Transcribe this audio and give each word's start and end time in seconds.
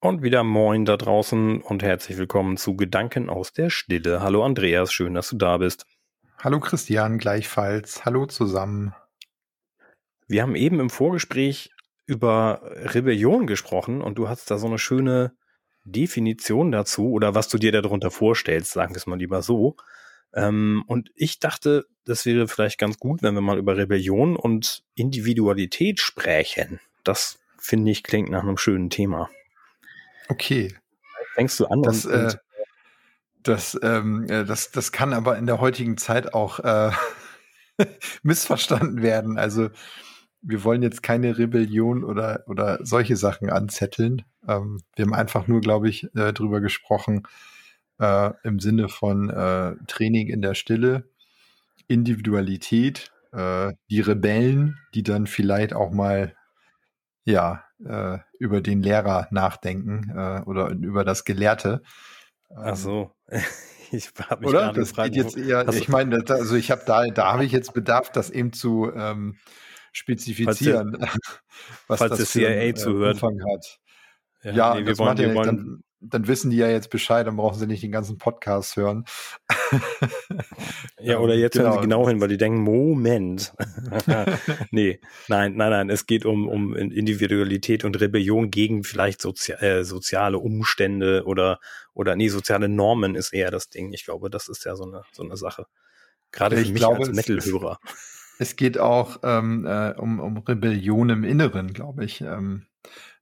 Und 0.00 0.22
wieder 0.22 0.44
Moin 0.44 0.84
da 0.84 0.96
draußen 0.96 1.60
und 1.60 1.82
herzlich 1.82 2.18
willkommen 2.18 2.56
zu 2.56 2.76
Gedanken 2.76 3.28
aus 3.28 3.52
der 3.52 3.68
Stille. 3.68 4.20
Hallo 4.20 4.44
Andreas, 4.44 4.92
schön, 4.92 5.14
dass 5.14 5.30
du 5.30 5.36
da 5.36 5.56
bist. 5.56 5.86
Hallo 6.38 6.60
Christian, 6.60 7.18
gleichfalls. 7.18 8.04
Hallo 8.04 8.26
zusammen. 8.26 8.94
Wir 10.28 10.42
haben 10.42 10.54
eben 10.54 10.78
im 10.78 10.88
Vorgespräch 10.88 11.72
über 12.06 12.60
Rebellion 12.76 13.48
gesprochen 13.48 14.00
und 14.00 14.18
du 14.18 14.28
hast 14.28 14.48
da 14.52 14.58
so 14.58 14.68
eine 14.68 14.78
schöne 14.78 15.32
Definition 15.82 16.70
dazu 16.70 17.10
oder 17.10 17.34
was 17.34 17.48
du 17.48 17.58
dir 17.58 17.72
darunter 17.72 18.12
vorstellst, 18.12 18.70
sagen 18.70 18.94
wir 18.94 18.98
es 18.98 19.08
mal 19.08 19.18
lieber 19.18 19.42
so. 19.42 19.74
Ähm, 20.32 20.84
und 20.86 21.10
ich 21.16 21.40
dachte, 21.40 21.86
das 22.04 22.24
wäre 22.24 22.46
vielleicht 22.46 22.78
ganz 22.78 22.98
gut, 23.00 23.24
wenn 23.24 23.34
wir 23.34 23.40
mal 23.40 23.58
über 23.58 23.76
Rebellion 23.76 24.36
und 24.36 24.84
Individualität 24.94 25.98
sprechen. 25.98 26.78
Das 27.02 27.40
finde 27.58 27.90
ich 27.90 28.04
klingt 28.04 28.30
nach 28.30 28.44
einem 28.44 28.58
schönen 28.58 28.90
Thema. 28.90 29.28
Okay. 30.28 30.74
Fängst 31.34 31.60
du 31.60 31.66
an? 31.66 31.82
Das, 31.82 32.04
und, 32.06 32.12
äh, 32.12 32.34
das, 33.42 33.78
ähm, 33.82 34.24
äh, 34.28 34.44
das, 34.44 34.70
das 34.70 34.92
kann 34.92 35.12
aber 35.12 35.38
in 35.38 35.46
der 35.46 35.60
heutigen 35.60 35.96
Zeit 35.96 36.34
auch 36.34 36.60
äh, 36.60 36.90
missverstanden 38.22 39.02
werden. 39.02 39.38
Also 39.38 39.70
wir 40.42 40.64
wollen 40.64 40.82
jetzt 40.82 41.02
keine 41.02 41.38
Rebellion 41.38 42.04
oder, 42.04 42.44
oder 42.46 42.78
solche 42.84 43.16
Sachen 43.16 43.50
anzetteln. 43.50 44.22
Ähm, 44.46 44.82
wir 44.94 45.04
haben 45.04 45.14
einfach 45.14 45.46
nur, 45.46 45.60
glaube 45.60 45.88
ich, 45.88 46.04
äh, 46.14 46.32
drüber 46.32 46.60
gesprochen 46.60 47.22
äh, 47.98 48.30
im 48.44 48.60
Sinne 48.60 48.88
von 48.88 49.30
äh, 49.30 49.74
Training 49.86 50.28
in 50.28 50.42
der 50.42 50.54
Stille, 50.54 51.08
Individualität, 51.88 53.10
äh, 53.32 53.72
die 53.90 54.00
Rebellen, 54.00 54.78
die 54.94 55.02
dann 55.02 55.26
vielleicht 55.26 55.74
auch 55.74 55.90
mal 55.90 56.34
ja, 57.28 57.64
äh, 57.84 58.18
über 58.38 58.60
den 58.60 58.82
Lehrer 58.82 59.28
nachdenken 59.30 60.10
äh, 60.16 60.42
oder 60.46 60.70
über 60.70 61.04
das 61.04 61.24
Gelehrte. 61.24 61.82
Ach 62.54 62.76
so. 62.76 63.12
Ich 63.90 64.10
habe 64.28 64.42
mich 64.42 64.50
Oder? 64.50 64.66
Das 64.74 64.90
gefragt, 64.90 65.14
geht 65.14 65.24
jetzt 65.24 65.38
eher, 65.38 65.66
ich 65.70 65.88
meine, 65.88 66.22
also 66.28 66.56
ich 66.56 66.70
habe 66.70 66.82
da, 66.84 67.06
da 67.06 67.32
habe 67.32 67.46
ich 67.46 67.52
jetzt 67.52 67.72
Bedarf, 67.72 68.12
das 68.12 68.28
eben 68.28 68.52
zu 68.52 68.92
ähm, 68.94 69.38
spezifizieren, 69.92 70.94
falls, 71.00 71.40
was 71.86 71.98
falls 72.00 72.18
das 72.18 72.30
CIA 72.32 72.74
für 72.76 72.90
einen, 72.90 73.02
äh, 73.02 73.10
Umfang 73.12 73.40
hat. 73.50 73.78
Ja, 74.42 74.52
ja 74.52 74.74
nee, 74.74 74.84
das 74.84 74.98
wollen, 74.98 75.34
macht 75.34 75.46
ja, 75.46 75.54
dann, 76.00 76.28
wissen 76.28 76.50
die 76.50 76.56
ja 76.56 76.68
jetzt 76.68 76.90
Bescheid, 76.90 77.26
dann 77.26 77.36
brauchen 77.36 77.58
sie 77.58 77.66
nicht 77.66 77.82
den 77.82 77.92
ganzen 77.92 78.18
Podcast 78.18 78.76
hören. 78.76 79.04
ja, 81.00 81.18
oder 81.18 81.34
jetzt 81.34 81.54
genau. 81.54 81.64
hören 81.64 81.72
sie 81.74 81.80
genau. 81.82 81.98
genau 81.98 82.08
hin, 82.08 82.20
weil 82.20 82.28
die 82.28 82.36
denken, 82.36 82.60
Moment. 82.60 83.54
nee, 84.70 85.00
nein, 85.28 85.56
nein, 85.56 85.70
nein, 85.70 85.90
es 85.90 86.06
geht 86.06 86.24
um, 86.24 86.48
um 86.48 86.74
Individualität 86.74 87.84
und 87.84 88.00
Rebellion 88.00 88.50
gegen 88.50 88.84
vielleicht 88.84 89.20
sozi 89.20 89.52
äh, 89.52 89.84
soziale 89.84 90.38
Umstände 90.38 91.24
oder, 91.24 91.58
oder 91.94 92.16
nee, 92.16 92.28
soziale 92.28 92.68
Normen 92.68 93.14
ist 93.14 93.32
eher 93.32 93.50
das 93.50 93.68
Ding. 93.68 93.92
Ich 93.92 94.04
glaube, 94.04 94.30
das 94.30 94.48
ist 94.48 94.64
ja 94.64 94.76
so 94.76 94.84
eine, 94.84 95.02
so 95.12 95.22
eine 95.22 95.36
Sache. 95.36 95.66
Gerade 96.30 96.56
für 96.56 96.62
ich 96.62 96.72
mich 96.72 96.80
glaube, 96.80 97.06
als 97.06 97.12
Metal-Hörer. 97.12 97.78
Es, 98.38 98.50
es, 98.50 98.56
geht 98.56 98.78
auch 98.78 99.18
ähm, 99.22 99.66
äh, 99.66 99.94
um, 99.96 100.20
um 100.20 100.38
Rebellion 100.38 101.10
im 101.10 101.24
Inneren, 101.24 101.72
glaube 101.72 102.04
ich. 102.04 102.20
Ähm, 102.20 102.66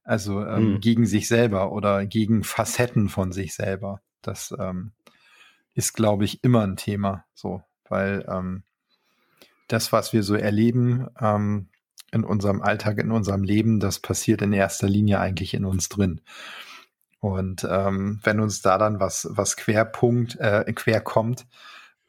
also 0.07 0.41
ähm, 0.45 0.75
hm. 0.75 0.79
gegen 0.79 1.05
sich 1.05 1.27
selber 1.27 1.73
oder 1.73 2.05
gegen 2.05 2.45
Facetten 2.45 3.09
von 3.09 3.33
sich 3.33 3.53
selber. 3.53 4.01
Das 4.21 4.55
ähm, 4.57 4.93
ist, 5.73 5.93
glaube 5.93 6.23
ich, 6.23 6.45
immer 6.45 6.63
ein 6.65 6.77
Thema. 6.77 7.25
So, 7.33 7.61
weil 7.89 8.25
ähm, 8.29 8.63
das, 9.67 9.91
was 9.91 10.13
wir 10.13 10.23
so 10.23 10.35
erleben 10.35 11.07
ähm, 11.19 11.67
in 12.13 12.23
unserem 12.23 12.61
Alltag, 12.61 12.99
in 12.99 13.11
unserem 13.11 13.43
Leben, 13.43 13.81
das 13.81 13.99
passiert 13.99 14.41
in 14.41 14.53
erster 14.53 14.87
Linie 14.87 15.19
eigentlich 15.19 15.53
in 15.53 15.65
uns 15.65 15.89
drin. 15.89 16.21
Und 17.19 17.67
ähm, 17.69 18.21
wenn 18.23 18.39
uns 18.39 18.61
da 18.61 18.77
dann 18.77 19.01
was, 19.01 19.27
was 19.29 19.57
Querpunkt, 19.57 20.37
äh, 20.39 20.71
quer 20.73 21.01
kommt, 21.01 21.47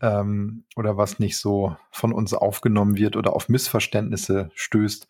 ähm, 0.01 0.63
oder 0.77 0.97
was 0.97 1.19
nicht 1.19 1.37
so 1.37 1.77
von 1.91 2.13
uns 2.13 2.33
aufgenommen 2.33 2.97
wird 2.97 3.17
oder 3.17 3.35
auf 3.35 3.49
Missverständnisse 3.49 4.51
stößt, 4.55 5.09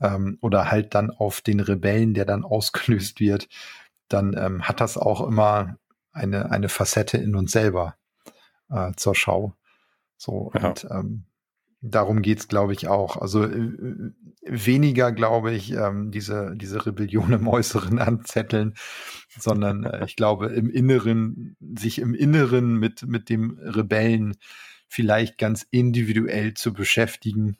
ähm, 0.00 0.38
oder 0.40 0.70
halt 0.70 0.94
dann 0.94 1.10
auf 1.10 1.40
den 1.40 1.60
Rebellen, 1.60 2.14
der 2.14 2.24
dann 2.24 2.44
ausgelöst 2.44 3.20
wird, 3.20 3.48
dann 4.08 4.36
ähm, 4.38 4.62
hat 4.62 4.80
das 4.80 4.96
auch 4.96 5.26
immer 5.26 5.76
eine, 6.12 6.50
eine 6.50 6.68
Facette 6.68 7.18
in 7.18 7.34
uns 7.34 7.52
selber 7.52 7.96
äh, 8.70 8.92
zur 8.96 9.14
Schau. 9.14 9.54
So, 10.16 10.50
ja. 10.54 10.68
und 10.68 10.86
ähm, 10.90 11.24
darum 11.82 12.22
geht's, 12.22 12.48
glaube 12.48 12.72
ich, 12.72 12.88
auch. 12.88 13.16
Also 13.16 13.44
äh, 13.44 14.12
weniger, 14.42 15.12
glaube 15.12 15.52
ich, 15.52 15.72
ähm, 15.72 16.10
diese, 16.10 16.54
diese 16.56 16.86
Rebellion 16.86 17.32
im 17.32 17.48
Äußeren 17.48 17.98
anzetteln, 17.98 18.74
sondern 19.38 19.84
äh, 19.84 20.04
ich 20.06 20.16
glaube, 20.16 20.46
im 20.46 20.70
Inneren, 20.70 21.56
sich 21.60 21.98
im 21.98 22.14
Inneren 22.14 22.76
mit, 22.76 23.02
mit 23.06 23.28
dem 23.28 23.58
Rebellen 23.60 24.36
vielleicht 24.88 25.36
ganz 25.36 25.66
individuell 25.70 26.54
zu 26.54 26.72
beschäftigen 26.72 27.56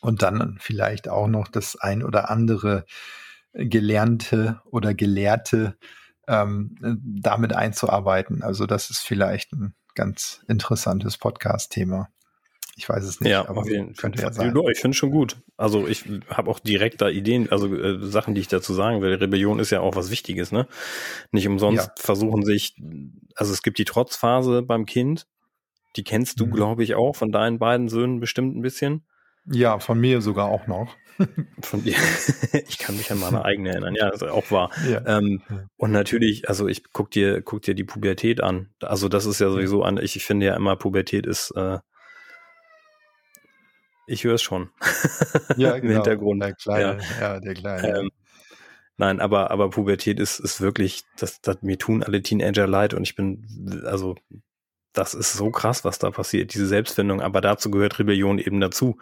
und 0.00 0.22
dann 0.22 0.56
vielleicht 0.60 1.08
auch 1.08 1.26
noch 1.26 1.48
das 1.48 1.76
ein 1.76 2.02
oder 2.02 2.30
andere 2.30 2.84
Gelernte 3.52 4.60
oder 4.66 4.94
Gelehrte 4.94 5.76
ähm, 6.28 6.76
damit 6.80 7.54
einzuarbeiten. 7.54 8.42
Also 8.42 8.66
das 8.66 8.90
ist 8.90 9.00
vielleicht 9.00 9.52
ein 9.52 9.74
ganz 9.94 10.42
interessantes 10.48 11.16
Podcast-Thema. 11.16 12.08
Ich 12.78 12.86
weiß 12.86 13.04
es 13.04 13.20
nicht, 13.22 13.30
ja, 13.30 13.48
aber 13.48 13.62
könnte 13.62 14.20
ja 14.20 14.30
sein. 14.30 14.54
Ich 14.70 14.78
finde 14.78 14.90
es 14.90 14.96
schon 14.98 15.10
gut. 15.10 15.38
Also 15.56 15.88
ich 15.88 16.04
habe 16.28 16.50
auch 16.50 16.58
direkt 16.58 17.00
da 17.00 17.08
Ideen, 17.08 17.50
also 17.50 17.74
äh, 17.74 18.04
Sachen, 18.04 18.34
die 18.34 18.42
ich 18.42 18.48
dazu 18.48 18.74
sagen 18.74 19.00
will. 19.00 19.14
Rebellion 19.14 19.58
ist 19.60 19.70
ja 19.70 19.80
auch 19.80 19.96
was 19.96 20.10
Wichtiges, 20.10 20.52
ne? 20.52 20.68
Nicht 21.30 21.48
umsonst 21.48 21.86
ja. 21.86 21.94
versuchen 21.96 22.44
sich, 22.44 22.76
also 23.34 23.54
es 23.54 23.62
gibt 23.62 23.78
die 23.78 23.86
Trotzphase 23.86 24.60
beim 24.60 24.84
Kind, 24.84 25.26
die 25.96 26.04
kennst 26.04 26.38
du, 26.38 26.46
mhm. 26.46 26.50
glaube 26.50 26.84
ich, 26.84 26.94
auch 26.94 27.16
von 27.16 27.32
deinen 27.32 27.58
beiden 27.58 27.88
Söhnen 27.88 28.20
bestimmt 28.20 28.54
ein 28.54 28.60
bisschen. 28.60 29.06
Ja, 29.50 29.78
von 29.78 30.00
mir 30.00 30.20
sogar 30.20 30.46
auch 30.46 30.66
noch. 30.66 30.94
Von 31.62 31.82
dir. 31.82 31.94
ich 32.68 32.78
kann 32.78 32.96
mich 32.96 33.10
an 33.10 33.20
meine 33.20 33.42
eigene 33.44 33.70
erinnern. 33.70 33.94
Ja, 33.94 34.10
das 34.10 34.20
ist 34.20 34.28
auch 34.28 34.50
wahr. 34.50 34.70
Ja. 34.86 35.02
Ähm, 35.06 35.42
und 35.76 35.90
natürlich, 35.90 36.48
also 36.48 36.68
ich 36.68 36.92
guck 36.92 37.10
dir, 37.10 37.40
guck 37.40 37.62
dir 37.62 37.74
die 37.74 37.84
Pubertät 37.84 38.42
an. 38.42 38.68
Also 38.82 39.08
das 39.08 39.24
ist 39.24 39.40
ja 39.40 39.48
sowieso 39.48 39.82
an, 39.82 39.96
ich, 39.96 40.16
ich 40.16 40.26
finde 40.26 40.44
ja 40.44 40.54
immer, 40.54 40.76
Pubertät 40.76 41.26
ist, 41.26 41.52
äh, 41.56 41.78
ich 44.06 44.24
höre 44.24 44.34
es 44.34 44.42
schon. 44.42 44.70
Ja, 45.56 45.78
genau. 45.78 45.90
Im 45.90 45.90
Hintergrund. 45.92 46.42
Der 46.42 46.54
Kleine, 46.54 46.98
ja, 47.18 47.20
ja 47.20 47.40
der 47.40 47.54
Kleine. 47.54 47.98
Ähm, 47.98 48.10
nein, 48.98 49.20
aber, 49.20 49.50
aber 49.50 49.70
Pubertät 49.70 50.20
ist, 50.20 50.38
ist 50.38 50.60
wirklich, 50.60 51.04
das, 51.16 51.40
das, 51.40 51.62
mir 51.62 51.78
tun 51.78 52.02
alle 52.02 52.20
Teenager 52.20 52.66
leid 52.66 52.92
und 52.92 53.04
ich 53.04 53.14
bin, 53.14 53.82
also, 53.86 54.16
das 54.96 55.14
ist 55.14 55.34
so 55.34 55.50
krass, 55.50 55.84
was 55.84 55.98
da 55.98 56.10
passiert, 56.10 56.54
diese 56.54 56.66
Selbstfindung, 56.66 57.20
aber 57.20 57.40
dazu 57.40 57.70
gehört 57.70 57.98
Rebellion 57.98 58.38
eben 58.38 58.60
dazu. 58.60 58.98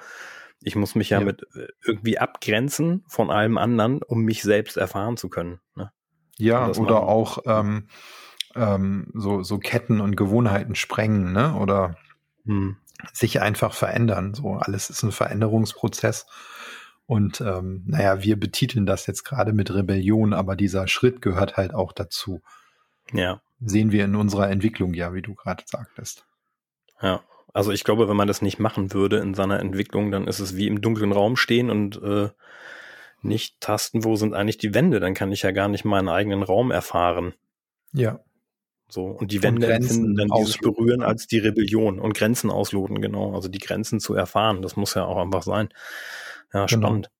Ich 0.60 0.76
muss 0.76 0.94
mich 0.94 1.10
ja, 1.10 1.20
ja. 1.20 1.24
mit 1.24 1.42
äh, 1.54 1.68
irgendwie 1.84 2.18
abgrenzen 2.18 3.04
von 3.08 3.30
allem 3.30 3.58
anderen, 3.58 4.02
um 4.02 4.22
mich 4.22 4.42
selbst 4.42 4.76
erfahren 4.76 5.16
zu 5.16 5.28
können. 5.28 5.60
Ne? 5.74 5.92
Ja, 6.36 6.68
oder 6.72 7.02
auch 7.02 7.38
ähm, 7.46 7.88
ähm, 8.54 9.10
so, 9.14 9.42
so 9.42 9.58
Ketten 9.58 10.00
und 10.00 10.16
Gewohnheiten 10.16 10.74
sprengen, 10.74 11.32
ne? 11.32 11.54
Oder 11.56 11.96
hm. 12.44 12.76
sich 13.12 13.40
einfach 13.40 13.74
verändern. 13.74 14.34
So, 14.34 14.54
alles 14.54 14.90
ist 14.90 15.02
ein 15.02 15.12
Veränderungsprozess. 15.12 16.26
Und 17.06 17.40
ähm, 17.40 17.84
naja, 17.86 18.22
wir 18.22 18.40
betiteln 18.40 18.86
das 18.86 19.06
jetzt 19.06 19.24
gerade 19.24 19.52
mit 19.52 19.72
Rebellion, 19.72 20.32
aber 20.32 20.56
dieser 20.56 20.88
Schritt 20.88 21.20
gehört 21.20 21.56
halt 21.56 21.74
auch 21.74 21.92
dazu. 21.92 22.42
Ja. 23.12 23.42
Sehen 23.60 23.92
wir 23.92 24.04
in 24.04 24.16
unserer 24.16 24.50
Entwicklung 24.50 24.94
ja, 24.94 25.14
wie 25.14 25.22
du 25.22 25.34
gerade 25.34 25.64
sagtest. 25.66 26.26
Ja, 27.00 27.22
also 27.52 27.70
ich 27.70 27.84
glaube, 27.84 28.08
wenn 28.08 28.16
man 28.16 28.28
das 28.28 28.42
nicht 28.42 28.58
machen 28.58 28.92
würde 28.92 29.18
in 29.18 29.34
seiner 29.34 29.60
Entwicklung, 29.60 30.10
dann 30.10 30.26
ist 30.26 30.40
es 30.40 30.56
wie 30.56 30.66
im 30.66 30.80
dunklen 30.80 31.12
Raum 31.12 31.36
stehen 31.36 31.70
und 31.70 32.02
äh, 32.02 32.30
nicht 33.22 33.60
tasten, 33.60 34.04
wo 34.04 34.16
sind 34.16 34.34
eigentlich 34.34 34.58
die 34.58 34.74
Wände. 34.74 35.00
Dann 35.00 35.14
kann 35.14 35.32
ich 35.32 35.42
ja 35.42 35.52
gar 35.52 35.68
nicht 35.68 35.84
meinen 35.84 36.08
eigenen 36.08 36.42
Raum 36.42 36.70
erfahren. 36.70 37.34
Ja. 37.92 38.20
So, 38.88 39.06
und 39.06 39.32
die 39.32 39.42
Wände 39.42 39.72
empfinden 39.72 40.14
dann 40.14 40.28
dieses 40.36 40.58
Berühren 40.58 41.02
als 41.02 41.26
die 41.26 41.38
Rebellion 41.38 41.98
und 41.98 42.14
Grenzen 42.14 42.50
ausloten, 42.50 43.00
genau. 43.00 43.34
Also 43.34 43.48
die 43.48 43.58
Grenzen 43.58 43.98
zu 43.98 44.14
erfahren, 44.14 44.60
das 44.60 44.76
muss 44.76 44.94
ja 44.94 45.04
auch 45.04 45.16
einfach 45.16 45.42
sein. 45.42 45.68
Ja, 46.52 46.66
genau. 46.66 46.86
spannend. 46.88 47.10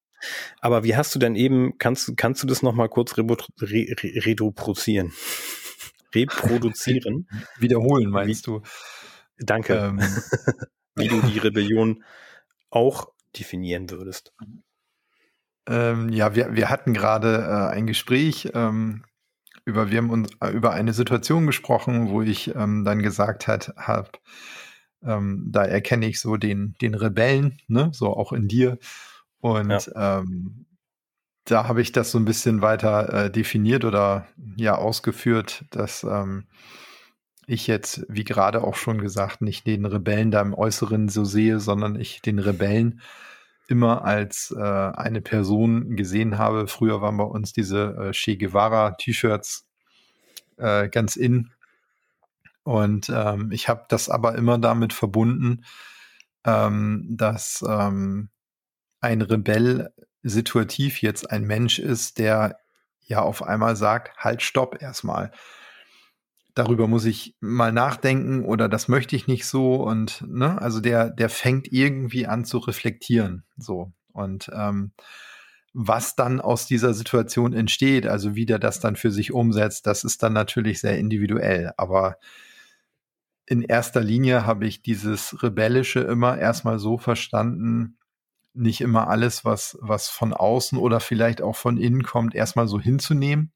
Aber 0.60 0.84
wie 0.84 0.96
hast 0.96 1.14
du 1.14 1.18
denn 1.18 1.36
eben, 1.36 1.78
kannst, 1.78 2.16
kannst 2.16 2.42
du 2.42 2.46
das 2.46 2.62
nochmal 2.62 2.88
kurz 2.88 3.16
re 3.16 3.24
re 3.24 3.94
reproduzieren? 4.26 5.12
Reproduzieren? 6.14 7.28
Wiederholen, 7.58 8.10
meinst 8.10 8.46
wie, 8.46 8.52
du? 8.52 8.62
Danke. 9.38 9.74
Ähm. 9.74 10.00
Wie 10.96 11.08
du 11.08 11.20
die 11.22 11.40
Rebellion 11.40 12.04
auch 12.70 13.08
definieren 13.36 13.90
würdest. 13.90 14.32
Ähm, 15.66 16.08
ja, 16.10 16.36
wir, 16.36 16.54
wir 16.54 16.70
hatten 16.70 16.94
gerade 16.94 17.38
äh, 17.38 17.74
ein 17.74 17.88
Gespräch 17.88 18.50
ähm, 18.54 19.04
über, 19.64 19.90
wir 19.90 19.98
haben 19.98 20.10
uns 20.10 20.30
äh, 20.40 20.50
über 20.50 20.72
eine 20.72 20.92
Situation 20.92 21.46
gesprochen, 21.46 22.10
wo 22.10 22.22
ich 22.22 22.54
ähm, 22.54 22.84
dann 22.84 23.02
gesagt 23.02 23.48
habe, 23.48 24.10
ähm, 25.02 25.48
da 25.50 25.64
erkenne 25.64 26.06
ich 26.06 26.20
so 26.20 26.36
den, 26.36 26.74
den 26.80 26.94
Rebellen, 26.94 27.58
ne, 27.66 27.90
so 27.92 28.14
auch 28.14 28.32
in 28.32 28.48
dir. 28.48 28.78
Und 29.40 29.70
ja. 29.70 30.22
Da 31.44 31.68
habe 31.68 31.82
ich 31.82 31.92
das 31.92 32.10
so 32.10 32.18
ein 32.18 32.24
bisschen 32.24 32.62
weiter 32.62 33.26
äh, 33.26 33.30
definiert 33.30 33.84
oder 33.84 34.26
ja 34.56 34.76
ausgeführt, 34.76 35.64
dass 35.70 36.04
ähm, 36.04 36.46
ich 37.46 37.66
jetzt, 37.66 38.06
wie 38.08 38.24
gerade 38.24 38.62
auch 38.64 38.74
schon 38.74 39.00
gesagt, 39.00 39.42
nicht 39.42 39.66
den 39.66 39.84
Rebellen 39.84 40.30
da 40.30 40.40
im 40.40 40.54
Äußeren 40.54 41.08
so 41.08 41.24
sehe, 41.24 41.60
sondern 41.60 42.00
ich 42.00 42.22
den 42.22 42.38
Rebellen 42.38 43.00
immer 43.68 44.04
als 44.04 44.54
äh, 44.56 44.60
eine 44.60 45.20
Person 45.20 45.96
gesehen 45.96 46.38
habe. 46.38 46.66
Früher 46.66 47.00
waren 47.02 47.16
bei 47.16 47.24
uns 47.24 47.52
diese 47.52 47.96
äh, 47.96 48.12
Che 48.12 48.36
Guevara 48.36 48.92
T-Shirts 48.92 49.66
äh, 50.56 50.88
ganz 50.88 51.16
in. 51.16 51.50
Und 52.62 53.10
ähm, 53.14 53.50
ich 53.52 53.68
habe 53.68 53.84
das 53.88 54.08
aber 54.08 54.36
immer 54.36 54.58
damit 54.58 54.94
verbunden, 54.94 55.64
ähm, 56.44 57.06
dass 57.10 57.64
ähm, 57.66 58.30
ein 59.00 59.20
Rebell 59.20 59.92
situativ 60.24 61.00
jetzt 61.00 61.30
ein 61.30 61.44
Mensch 61.44 61.78
ist, 61.78 62.18
der 62.18 62.58
ja 63.06 63.22
auf 63.22 63.42
einmal 63.42 63.76
sagt, 63.76 64.16
halt, 64.18 64.42
stopp 64.42 64.82
erstmal 64.82 65.30
darüber 66.54 66.86
muss 66.86 67.04
ich 67.04 67.36
mal 67.40 67.72
nachdenken 67.72 68.44
oder 68.44 68.68
das 68.68 68.88
möchte 68.88 69.16
ich 69.16 69.26
nicht 69.26 69.46
so 69.46 69.74
und 69.74 70.24
ne, 70.26 70.60
also 70.60 70.80
der, 70.80 71.10
der 71.10 71.28
fängt 71.28 71.72
irgendwie 71.72 72.26
an 72.26 72.44
zu 72.44 72.58
reflektieren. 72.58 73.44
So. 73.56 73.92
Und 74.12 74.50
ähm, 74.54 74.92
was 75.72 76.14
dann 76.14 76.40
aus 76.40 76.66
dieser 76.66 76.94
Situation 76.94 77.52
entsteht, 77.52 78.06
also 78.06 78.36
wie 78.36 78.46
der 78.46 78.60
das 78.60 78.78
dann 78.78 78.94
für 78.94 79.10
sich 79.10 79.32
umsetzt, 79.32 79.86
das 79.88 80.04
ist 80.04 80.22
dann 80.22 80.32
natürlich 80.32 80.80
sehr 80.80 80.96
individuell. 80.96 81.72
Aber 81.76 82.18
in 83.46 83.62
erster 83.62 84.00
Linie 84.00 84.46
habe 84.46 84.66
ich 84.66 84.82
dieses 84.82 85.42
Rebellische 85.42 86.00
immer 86.00 86.38
erstmal 86.38 86.78
so 86.78 86.96
verstanden, 86.96 87.98
nicht 88.54 88.80
immer 88.80 89.08
alles, 89.08 89.44
was, 89.44 89.76
was 89.80 90.08
von 90.08 90.32
außen 90.32 90.78
oder 90.78 91.00
vielleicht 91.00 91.42
auch 91.42 91.56
von 91.56 91.76
innen 91.76 92.02
kommt, 92.02 92.34
erstmal 92.34 92.68
so 92.68 92.80
hinzunehmen 92.80 93.52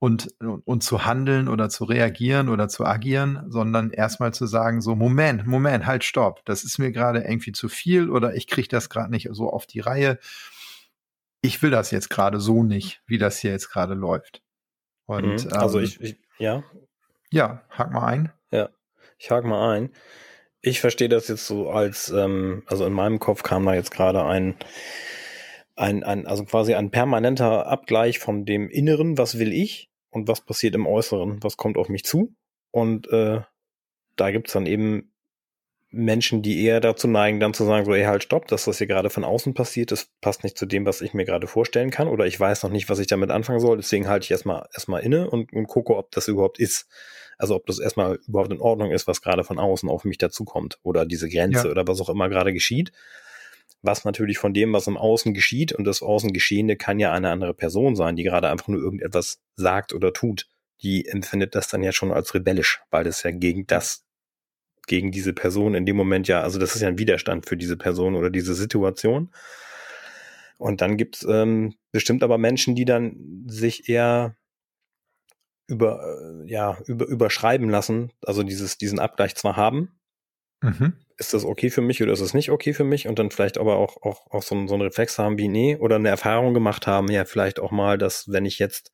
und, 0.00 0.34
und 0.40 0.82
zu 0.82 1.04
handeln 1.04 1.46
oder 1.46 1.68
zu 1.68 1.84
reagieren 1.84 2.48
oder 2.48 2.68
zu 2.68 2.84
agieren, 2.86 3.44
sondern 3.48 3.90
erstmal 3.90 4.32
zu 4.32 4.46
sagen, 4.46 4.80
so, 4.80 4.96
Moment, 4.96 5.46
Moment, 5.46 5.84
halt, 5.84 6.04
stopp, 6.04 6.44
das 6.46 6.64
ist 6.64 6.78
mir 6.78 6.90
gerade 6.90 7.20
irgendwie 7.20 7.52
zu 7.52 7.68
viel 7.68 8.10
oder 8.10 8.34
ich 8.34 8.46
kriege 8.46 8.68
das 8.68 8.88
gerade 8.88 9.10
nicht 9.10 9.28
so 9.32 9.50
auf 9.50 9.66
die 9.66 9.80
Reihe. 9.80 10.18
Ich 11.42 11.62
will 11.62 11.70
das 11.70 11.90
jetzt 11.90 12.08
gerade 12.08 12.40
so 12.40 12.62
nicht, 12.62 13.02
wie 13.06 13.18
das 13.18 13.38
hier 13.38 13.50
jetzt 13.50 13.70
gerade 13.70 13.94
läuft. 13.94 14.42
Und, 15.04 15.44
mhm. 15.44 15.52
Also 15.52 15.78
ähm, 15.78 15.84
ich, 15.84 16.00
ich, 16.00 16.16
ja. 16.38 16.64
Ja, 17.30 17.62
hak 17.68 17.92
mal 17.92 18.06
ein. 18.06 18.32
Ja, 18.50 18.70
ich 19.18 19.30
hake 19.30 19.46
mal 19.46 19.76
ein. 19.76 19.90
Ich 20.62 20.80
verstehe 20.80 21.08
das 21.08 21.28
jetzt 21.28 21.46
so 21.46 21.70
als, 21.70 22.10
ähm, 22.10 22.62
also 22.66 22.84
in 22.84 22.92
meinem 22.92 23.18
Kopf 23.18 23.42
kam 23.42 23.64
da 23.64 23.74
jetzt 23.74 23.90
gerade 23.90 24.24
ein, 24.24 24.56
ein, 25.74 26.04
ein, 26.04 26.26
also 26.26 26.44
quasi 26.44 26.74
ein 26.74 26.90
permanenter 26.90 27.66
Abgleich 27.66 28.18
von 28.18 28.44
dem 28.44 28.68
Inneren, 28.68 29.16
was 29.16 29.38
will 29.38 29.52
ich, 29.52 29.90
und 30.10 30.28
was 30.28 30.40
passiert 30.40 30.74
im 30.74 30.86
Äußeren, 30.86 31.42
was 31.42 31.56
kommt 31.56 31.78
auf 31.78 31.88
mich 31.88 32.04
zu. 32.04 32.34
Und 32.70 33.08
äh, 33.10 33.40
da 34.16 34.30
gibt's 34.30 34.52
dann 34.52 34.66
eben 34.66 35.12
Menschen, 35.92 36.42
die 36.42 36.62
eher 36.64 36.80
dazu 36.80 37.08
neigen, 37.08 37.40
dann 37.40 37.54
zu 37.54 37.64
sagen, 37.64 37.84
so, 37.84 37.94
ey, 37.94 38.04
halt, 38.04 38.22
stopp, 38.22 38.46
dass 38.46 38.66
das 38.66 38.78
hier 38.78 38.86
gerade 38.86 39.10
von 39.10 39.24
außen 39.24 39.54
passiert, 39.54 39.90
das 39.90 40.10
passt 40.20 40.44
nicht 40.44 40.56
zu 40.56 40.66
dem, 40.66 40.86
was 40.86 41.00
ich 41.00 41.14
mir 41.14 41.24
gerade 41.24 41.48
vorstellen 41.48 41.90
kann, 41.90 42.06
oder 42.06 42.26
ich 42.26 42.38
weiß 42.38 42.62
noch 42.62 42.70
nicht, 42.70 42.88
was 42.88 43.00
ich 43.00 43.08
damit 43.08 43.30
anfangen 43.30 43.58
soll, 43.60 43.78
deswegen 43.78 44.08
halte 44.08 44.24
ich 44.24 44.30
erstmal 44.30 44.68
erstmal 44.72 45.02
inne 45.02 45.28
und, 45.28 45.52
und 45.52 45.66
gucke, 45.66 45.96
ob 45.96 46.12
das 46.12 46.28
überhaupt 46.28 46.60
ist. 46.60 46.86
Also 47.40 47.56
ob 47.56 47.66
das 47.66 47.78
erstmal 47.78 48.18
überhaupt 48.28 48.52
in 48.52 48.60
Ordnung 48.60 48.90
ist, 48.90 49.06
was 49.06 49.22
gerade 49.22 49.44
von 49.44 49.58
außen 49.58 49.88
auf 49.88 50.04
mich 50.04 50.18
dazukommt, 50.18 50.78
oder 50.82 51.06
diese 51.06 51.28
Grenze 51.28 51.66
ja. 51.66 51.70
oder 51.70 51.86
was 51.86 52.00
auch 52.00 52.08
immer 52.08 52.28
gerade 52.28 52.52
geschieht 52.52 52.92
was 53.82 54.04
natürlich 54.04 54.38
von 54.38 54.52
dem, 54.52 54.72
was 54.72 54.86
im 54.86 54.96
Außen 54.96 55.32
geschieht 55.34 55.72
und 55.72 55.84
das 55.84 56.02
Außen 56.02 56.32
Geschehene 56.32 56.76
kann 56.76 56.98
ja 56.98 57.12
eine 57.12 57.30
andere 57.30 57.54
Person 57.54 57.96
sein, 57.96 58.16
die 58.16 58.24
gerade 58.24 58.48
einfach 58.48 58.68
nur 58.68 58.80
irgendetwas 58.80 59.40
sagt 59.56 59.92
oder 59.92 60.12
tut. 60.12 60.46
Die 60.82 61.06
empfindet 61.06 61.54
das 61.54 61.68
dann 61.68 61.82
ja 61.82 61.92
schon 61.92 62.12
als 62.12 62.34
rebellisch, 62.34 62.80
weil 62.90 63.04
das 63.04 63.22
ja 63.22 63.30
gegen 63.30 63.66
das, 63.66 64.04
gegen 64.86 65.12
diese 65.12 65.32
Person 65.32 65.74
in 65.74 65.86
dem 65.86 65.96
Moment 65.96 66.28
ja, 66.28 66.42
also 66.42 66.58
das 66.58 66.74
ist 66.74 66.82
ja 66.82 66.88
ein 66.88 66.98
Widerstand 66.98 67.46
für 67.46 67.56
diese 67.56 67.76
Person 67.76 68.16
oder 68.16 68.30
diese 68.30 68.54
Situation. 68.54 69.30
Und 70.58 70.82
dann 70.82 70.98
gibt's 70.98 71.26
ähm, 71.28 71.74
bestimmt 71.90 72.22
aber 72.22 72.36
Menschen, 72.36 72.74
die 72.74 72.84
dann 72.84 73.44
sich 73.46 73.88
eher 73.88 74.36
über, 75.70 76.02
äh, 76.02 76.50
ja, 76.50 76.76
über, 76.86 77.06
überschreiben 77.06 77.70
lassen, 77.70 78.12
also 78.22 78.42
dieses, 78.42 78.76
diesen 78.76 78.98
Abgleich 78.98 79.34
zwar 79.36 79.56
haben, 79.56 80.00
mhm 80.60 80.94
ist 81.20 81.34
das 81.34 81.44
okay 81.44 81.68
für 81.68 81.82
mich 81.82 82.02
oder 82.02 82.14
ist 82.14 82.22
es 82.22 82.32
nicht 82.32 82.50
okay 82.50 82.72
für 82.72 82.82
mich? 82.82 83.06
Und 83.06 83.18
dann 83.18 83.30
vielleicht 83.30 83.58
aber 83.58 83.76
auch, 83.76 83.98
auch, 84.02 84.26
auch 84.30 84.42
so, 84.42 84.66
so 84.66 84.74
einen 84.74 84.82
Reflex 84.82 85.18
haben 85.18 85.36
wie, 85.36 85.48
nee, 85.48 85.76
oder 85.76 85.96
eine 85.96 86.08
Erfahrung 86.08 86.54
gemacht 86.54 86.86
haben, 86.86 87.10
ja, 87.10 87.26
vielleicht 87.26 87.60
auch 87.60 87.70
mal, 87.70 87.98
dass 87.98 88.32
wenn 88.32 88.46
ich 88.46 88.58
jetzt 88.58 88.90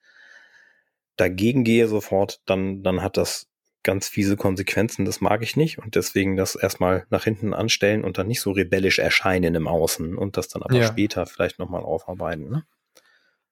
dagegen 1.17 1.63
gehe 1.63 1.87
sofort, 1.87 2.41
dann, 2.47 2.83
dann 2.83 3.01
hat 3.01 3.17
das 3.17 3.47
ganz 3.85 4.09
fiese 4.09 4.37
Konsequenzen, 4.37 5.05
das 5.05 5.21
mag 5.21 5.41
ich 5.43 5.57
nicht 5.57 5.79
und 5.79 5.95
deswegen 5.95 6.37
das 6.37 6.57
erstmal 6.57 7.07
nach 7.11 7.23
hinten 7.23 7.55
anstellen 7.55 8.03
und 8.03 8.19
dann 8.19 8.27
nicht 8.27 8.41
so 8.41 8.51
rebellisch 8.51 8.99
erscheinen 8.99 9.55
im 9.55 9.69
Außen 9.69 10.19
und 10.19 10.37
das 10.37 10.49
dann 10.49 10.65
aber 10.65 10.75
ja. 10.75 10.87
später 10.89 11.27
vielleicht 11.27 11.61
nochmal 11.61 11.83
aufarbeiten. 11.83 12.51
Ne? 12.51 12.67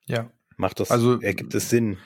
Ja. 0.06 0.32
Macht 0.56 0.80
das, 0.80 0.90
also, 0.90 1.20
ergibt 1.20 1.54
es 1.54 1.70
Sinn? 1.70 1.98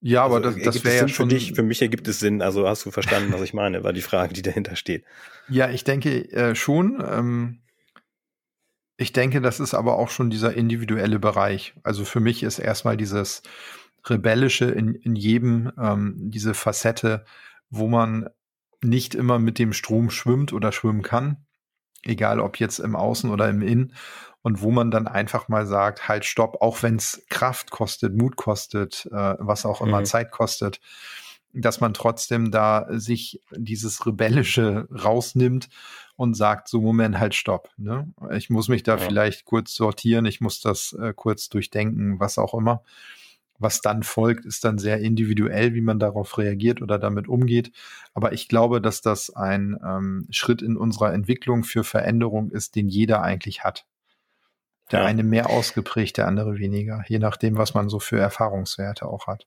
Ja, 0.00 0.24
aber 0.24 0.36
also, 0.36 0.50
das, 0.50 0.62
das 0.62 0.84
wäre 0.84 0.96
ja 0.96 1.08
schon. 1.08 1.28
Für, 1.28 1.34
dich, 1.34 1.52
für 1.54 1.62
mich 1.62 1.82
ergibt 1.82 2.06
es 2.06 2.20
Sinn. 2.20 2.40
Also 2.40 2.68
hast 2.68 2.86
du 2.86 2.90
verstanden, 2.90 3.32
was 3.32 3.42
ich 3.42 3.52
meine, 3.52 3.82
war 3.82 3.92
die 3.92 4.00
Frage, 4.02 4.32
die 4.32 4.42
dahinter 4.42 4.76
steht. 4.76 5.04
Ja, 5.48 5.70
ich 5.70 5.84
denke 5.84 6.30
äh, 6.32 6.54
schon. 6.54 7.02
Ähm, 7.04 7.60
ich 8.96 9.12
denke, 9.12 9.40
das 9.40 9.60
ist 9.60 9.74
aber 9.74 9.96
auch 9.96 10.10
schon 10.10 10.30
dieser 10.30 10.54
individuelle 10.54 11.18
Bereich. 11.18 11.74
Also 11.82 12.04
für 12.04 12.20
mich 12.20 12.42
ist 12.42 12.58
erstmal 12.58 12.96
dieses 12.96 13.42
Rebellische 14.04 14.66
in, 14.66 14.94
in 14.94 15.16
jedem, 15.16 15.72
ähm, 15.80 16.14
diese 16.16 16.54
Facette, 16.54 17.24
wo 17.70 17.88
man 17.88 18.28
nicht 18.82 19.14
immer 19.14 19.38
mit 19.38 19.58
dem 19.58 19.72
Strom 19.72 20.10
schwimmt 20.10 20.52
oder 20.52 20.72
schwimmen 20.72 21.02
kann, 21.02 21.44
egal 22.02 22.40
ob 22.40 22.58
jetzt 22.58 22.78
im 22.78 22.96
Außen 22.96 23.30
oder 23.30 23.48
im 23.48 23.62
Innen, 23.62 23.94
und 24.42 24.62
wo 24.62 24.70
man 24.70 24.90
dann 24.90 25.06
einfach 25.06 25.48
mal 25.48 25.66
sagt, 25.66 26.08
halt, 26.08 26.24
stopp, 26.24 26.60
auch 26.60 26.82
wenn 26.82 26.96
es 26.96 27.24
Kraft 27.28 27.70
kostet, 27.70 28.14
Mut 28.16 28.36
kostet, 28.36 29.06
äh, 29.12 29.34
was 29.38 29.66
auch 29.66 29.80
immer 29.80 30.00
mhm. 30.00 30.04
Zeit 30.04 30.30
kostet, 30.30 30.80
dass 31.52 31.80
man 31.80 31.94
trotzdem 31.94 32.50
da 32.50 32.86
sich 32.90 33.40
dieses 33.56 34.06
Rebellische 34.06 34.86
rausnimmt 34.92 35.68
und 36.16 36.34
sagt, 36.34 36.68
so 36.68 36.80
Moment, 36.80 37.18
halt, 37.18 37.34
stopp. 37.34 37.70
Ne? 37.76 38.12
Ich 38.32 38.50
muss 38.50 38.68
mich 38.68 38.82
da 38.82 38.96
ja. 38.96 38.98
vielleicht 38.98 39.44
kurz 39.44 39.74
sortieren, 39.74 40.26
ich 40.26 40.40
muss 40.40 40.60
das 40.60 40.92
äh, 40.92 41.12
kurz 41.14 41.48
durchdenken, 41.48 42.20
was 42.20 42.38
auch 42.38 42.54
immer. 42.54 42.82
Was 43.60 43.80
dann 43.80 44.04
folgt, 44.04 44.44
ist 44.44 44.64
dann 44.64 44.78
sehr 44.78 45.00
individuell, 45.00 45.74
wie 45.74 45.80
man 45.80 45.98
darauf 45.98 46.38
reagiert 46.38 46.80
oder 46.80 46.96
damit 46.96 47.26
umgeht. 47.26 47.72
Aber 48.14 48.32
ich 48.32 48.46
glaube, 48.46 48.80
dass 48.80 49.00
das 49.00 49.30
ein 49.30 49.76
ähm, 49.84 50.28
Schritt 50.30 50.62
in 50.62 50.76
unserer 50.76 51.12
Entwicklung 51.12 51.64
für 51.64 51.82
Veränderung 51.82 52.52
ist, 52.52 52.76
den 52.76 52.88
jeder 52.88 53.22
eigentlich 53.22 53.64
hat. 53.64 53.84
Der 54.90 55.00
ja. 55.00 55.06
eine 55.06 55.22
mehr 55.22 55.50
ausgeprägt, 55.50 56.16
der 56.16 56.26
andere 56.26 56.58
weniger, 56.58 57.04
je 57.08 57.18
nachdem, 57.18 57.56
was 57.56 57.74
man 57.74 57.88
so 57.88 57.98
für 57.98 58.18
Erfahrungswerte 58.18 59.06
auch 59.06 59.26
hat. 59.26 59.46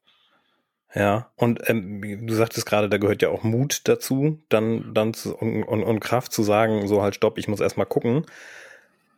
Ja, 0.94 1.32
und 1.36 1.70
ähm, 1.70 2.28
du 2.28 2.34
sagtest 2.34 2.66
gerade, 2.66 2.90
da 2.90 2.98
gehört 2.98 3.22
ja 3.22 3.30
auch 3.30 3.44
Mut 3.44 3.88
dazu, 3.88 4.40
dann, 4.50 4.94
dann 4.94 5.14
zu, 5.14 5.36
und, 5.36 5.64
und, 5.64 5.84
und 5.84 6.00
Kraft 6.02 6.34
zu 6.34 6.44
sagen, 6.44 6.88
so 6.88 7.02
halt 7.02 7.16
stopp, 7.16 7.38
ich 7.38 7.48
muss 7.48 7.62
erstmal 7.62 7.86
gucken. 7.86 8.26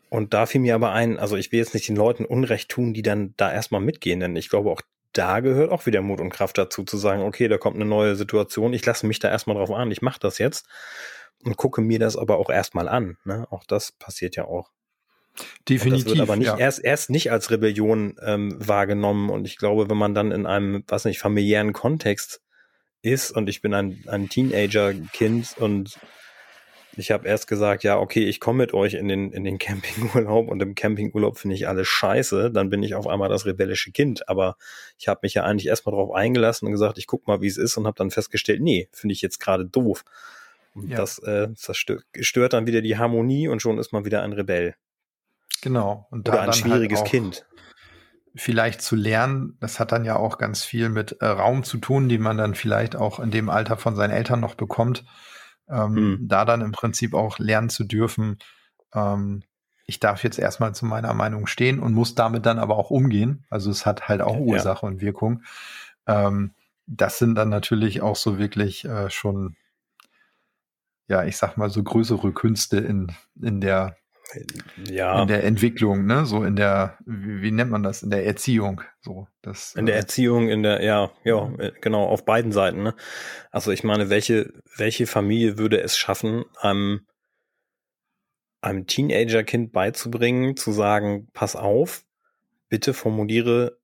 Und 0.10 0.36
da 0.36 0.46
fiel 0.46 0.62
mir 0.62 0.76
aber 0.76 0.92
ein, 0.92 1.18
also 1.18 1.36
ich 1.36 1.52
will 1.52 1.58
jetzt 1.58 1.74
nicht 1.74 1.88
den 1.88 1.96
Leuten 1.96 2.26
Unrecht 2.26 2.70
tun, 2.70 2.94
die 2.94 3.02
dann 3.02 3.34
da 3.38 3.52
erstmal 3.52 3.82
mitgehen, 3.82 4.20
denn 4.20 4.36
ich 4.36 4.50
glaube 4.50 4.70
auch 4.70 4.82
da 5.14 5.40
gehört 5.40 5.72
auch 5.72 5.86
wieder 5.86 6.02
Mut 6.02 6.20
und 6.22 6.30
Kraft 6.30 6.58
dazu, 6.58 6.84
zu 6.84 6.98
sagen, 6.98 7.24
okay, 7.24 7.48
da 7.48 7.58
kommt 7.58 7.76
eine 7.76 7.86
neue 7.86 8.16
Situation, 8.16 8.74
ich 8.74 8.86
lasse 8.86 9.08
mich 9.08 9.20
da 9.20 9.30
erstmal 9.30 9.56
drauf 9.56 9.72
an, 9.72 9.92
ich 9.92 10.02
mache 10.02 10.20
das 10.20 10.38
jetzt 10.38 10.68
und 11.44 11.58
gucke 11.58 11.82
mir 11.82 12.00
das 12.00 12.18
aber 12.18 12.38
auch 12.38 12.50
erstmal 12.50 12.88
an. 12.88 13.18
Ne? 13.24 13.48
Auch 13.50 13.64
das 13.64 13.92
passiert 13.92 14.36
ja 14.36 14.46
auch. 14.46 14.72
Definitiv. 15.68 16.06
Das 16.06 16.14
wird 16.14 16.22
aber 16.22 16.36
nicht 16.36 16.48
ja. 16.48 16.58
erst, 16.58 16.84
erst 16.84 17.10
nicht 17.10 17.32
als 17.32 17.50
Rebellion 17.50 18.16
ähm, 18.22 18.56
wahrgenommen. 18.60 19.30
Und 19.30 19.46
ich 19.46 19.58
glaube, 19.58 19.90
wenn 19.90 19.98
man 19.98 20.14
dann 20.14 20.32
in 20.32 20.46
einem, 20.46 20.84
was 20.88 21.06
nicht, 21.06 21.20
familiären 21.20 21.74
Kontext 21.74 22.42
ist 23.02 23.32
und 23.32 23.50
ich 23.50 23.62
bin 23.62 23.74
ein, 23.74 24.04
ein 24.08 24.30
Teenager-Kind 24.30 25.56
und 25.58 26.00
ich 26.96 27.12
habe 27.12 27.28
erst 27.28 27.48
gesagt, 27.48 27.84
ja, 27.84 27.98
okay, 27.98 28.24
ich 28.24 28.40
komme 28.40 28.60
mit 28.60 28.74
euch 28.74 28.94
in 28.94 29.08
den, 29.08 29.32
in 29.32 29.44
den 29.44 29.58
Campingurlaub 29.60 30.48
und 30.48 30.62
im 30.62 30.76
Campingurlaub 30.76 31.38
finde 31.38 31.56
ich 31.56 31.68
alles 31.68 31.88
scheiße, 31.88 32.52
dann 32.52 32.70
bin 32.70 32.84
ich 32.84 32.96
auf 32.96 33.08
einmal 33.08 33.30
das 33.30 33.46
rebellische 33.46 33.92
Kind. 33.92 34.30
Aber 34.30 34.58
ich 34.98 35.08
habe 35.08 35.22
mich 35.24 35.34
ja 35.34 35.44
eigentlich 35.44 35.68
erstmal 35.68 35.96
drauf 35.96 36.14
eingelassen 36.14 36.68
und 36.68 36.72
gesagt, 36.72 36.98
ich 36.98 37.08
guck 37.08 37.28
mal, 37.28 37.42
wie 37.42 37.48
es 37.48 37.58
ist 37.58 37.78
und 37.78 37.88
habe 37.88 37.98
dann 37.98 38.12
festgestellt, 38.12 38.62
nee, 38.62 38.90
finde 38.92 39.14
ich 39.14 39.22
jetzt 39.22 39.40
gerade 39.40 39.66
doof. 39.66 40.04
Und 40.76 40.90
ja. 40.90 40.98
das, 40.98 41.20
äh, 41.20 41.50
das 41.66 41.78
stört 41.78 42.54
dann 42.54 42.68
wieder 42.68 42.82
die 42.82 42.98
Harmonie 42.98 43.48
und 43.48 43.62
schon 43.62 43.78
ist 43.78 43.92
man 43.92 44.06
wieder 44.06 44.24
ein 44.24 44.34
Rebell. 44.34 44.76
Genau. 45.64 46.08
Und 46.12 46.28
Oder 46.28 46.42
ein 46.42 46.48
halt 46.48 46.58
schwieriges 46.58 47.00
halt 47.00 47.10
Kind. 47.10 47.46
Vielleicht 48.36 48.82
zu 48.82 48.98
lernen, 48.98 49.56
das 49.62 49.80
hat 49.80 49.94
dann 49.94 50.04
ja 50.04 50.18
auch 50.18 50.38
ganz 50.38 50.66
viel 50.66 50.90
mit 50.90 51.22
äh, 51.22 51.26
Raum 51.26 51.64
zu 51.64 51.78
tun, 51.78 52.10
den 52.10 52.22
man 52.22 52.38
dann 52.38 52.54
vielleicht 52.54 52.98
auch 52.98 53.20
in 53.22 53.32
dem 53.32 53.50
Alter 53.50 53.78
von 53.78 53.96
seinen 53.96 54.12
Eltern 54.12 54.42
noch 54.42 54.56
bekommt. 54.56 55.06
Ähm, 55.70 55.96
hm. 55.96 56.28
Da 56.28 56.44
dann 56.44 56.60
im 56.60 56.74
Prinzip 56.74 57.14
auch 57.14 57.40
lernen 57.40 57.70
zu 57.70 57.86
dürfen, 57.86 58.40
ähm, 58.94 59.44
ich 59.86 60.02
darf 60.02 60.24
jetzt 60.24 60.38
erstmal 60.38 60.76
zu 60.76 60.86
meiner 60.86 61.14
Meinung 61.14 61.48
stehen 61.48 61.80
und 61.80 61.94
muss 61.94 62.14
damit 62.14 62.46
dann 62.46 62.60
aber 62.60 62.78
auch 62.78 62.90
umgehen. 62.90 63.46
Also 63.50 63.72
es 63.72 63.86
hat 63.86 64.10
halt 64.10 64.22
auch 64.22 64.38
Ursache 64.38 64.86
ja. 64.86 64.92
und 64.92 65.00
Wirkung. 65.00 65.44
Ähm, 66.08 66.56
das 66.88 67.20
sind 67.20 67.36
dann 67.36 67.50
natürlich 67.50 68.02
auch 68.02 68.18
so 68.18 68.38
wirklich 68.38 68.84
äh, 68.84 69.10
schon, 69.10 69.56
ja, 71.08 71.24
ich 71.24 71.38
sag 71.38 71.56
mal, 71.56 71.70
so 71.70 71.82
größere 71.84 72.34
Künste 72.34 72.80
in, 72.80 73.14
in 73.42 73.62
der 73.62 73.96
ja. 74.90 75.22
in 75.22 75.28
der 75.28 75.44
Entwicklung, 75.44 76.06
ne? 76.06 76.26
So 76.26 76.44
in 76.44 76.56
der, 76.56 76.98
wie, 77.06 77.42
wie, 77.42 77.52
nennt 77.52 77.72
man 77.72 77.84
das? 77.84 78.04
In 78.04 78.10
der 78.10 78.26
Erziehung. 78.26 78.82
So, 79.02 79.28
das, 79.42 79.76
in 79.76 79.86
der 79.86 79.96
äh, 79.96 80.00
Erziehung, 80.00 80.50
in 80.50 80.64
der, 80.64 80.84
ja, 80.84 81.12
ja, 81.24 81.52
äh, 81.60 81.72
genau, 81.82 82.06
auf 82.06 82.26
beiden 82.26 82.52
Seiten, 82.52 82.84
ne? 82.84 82.96
Also 83.52 83.72
ich 83.72 83.84
meine, 83.84 84.10
welche, 84.10 84.54
welche 84.78 85.08
Familie 85.08 85.58
würde 85.58 85.82
es 85.82 85.98
schaffen, 85.98 86.46
einem, 86.60 87.06
einem 88.62 88.88
Teenager-Kind 88.88 89.72
beizubringen, 89.72 90.56
zu 90.56 90.72
sagen, 90.72 91.28
pass 91.34 91.56
auf, 91.56 92.04
bitte 92.70 92.94
formuliere 92.94 93.78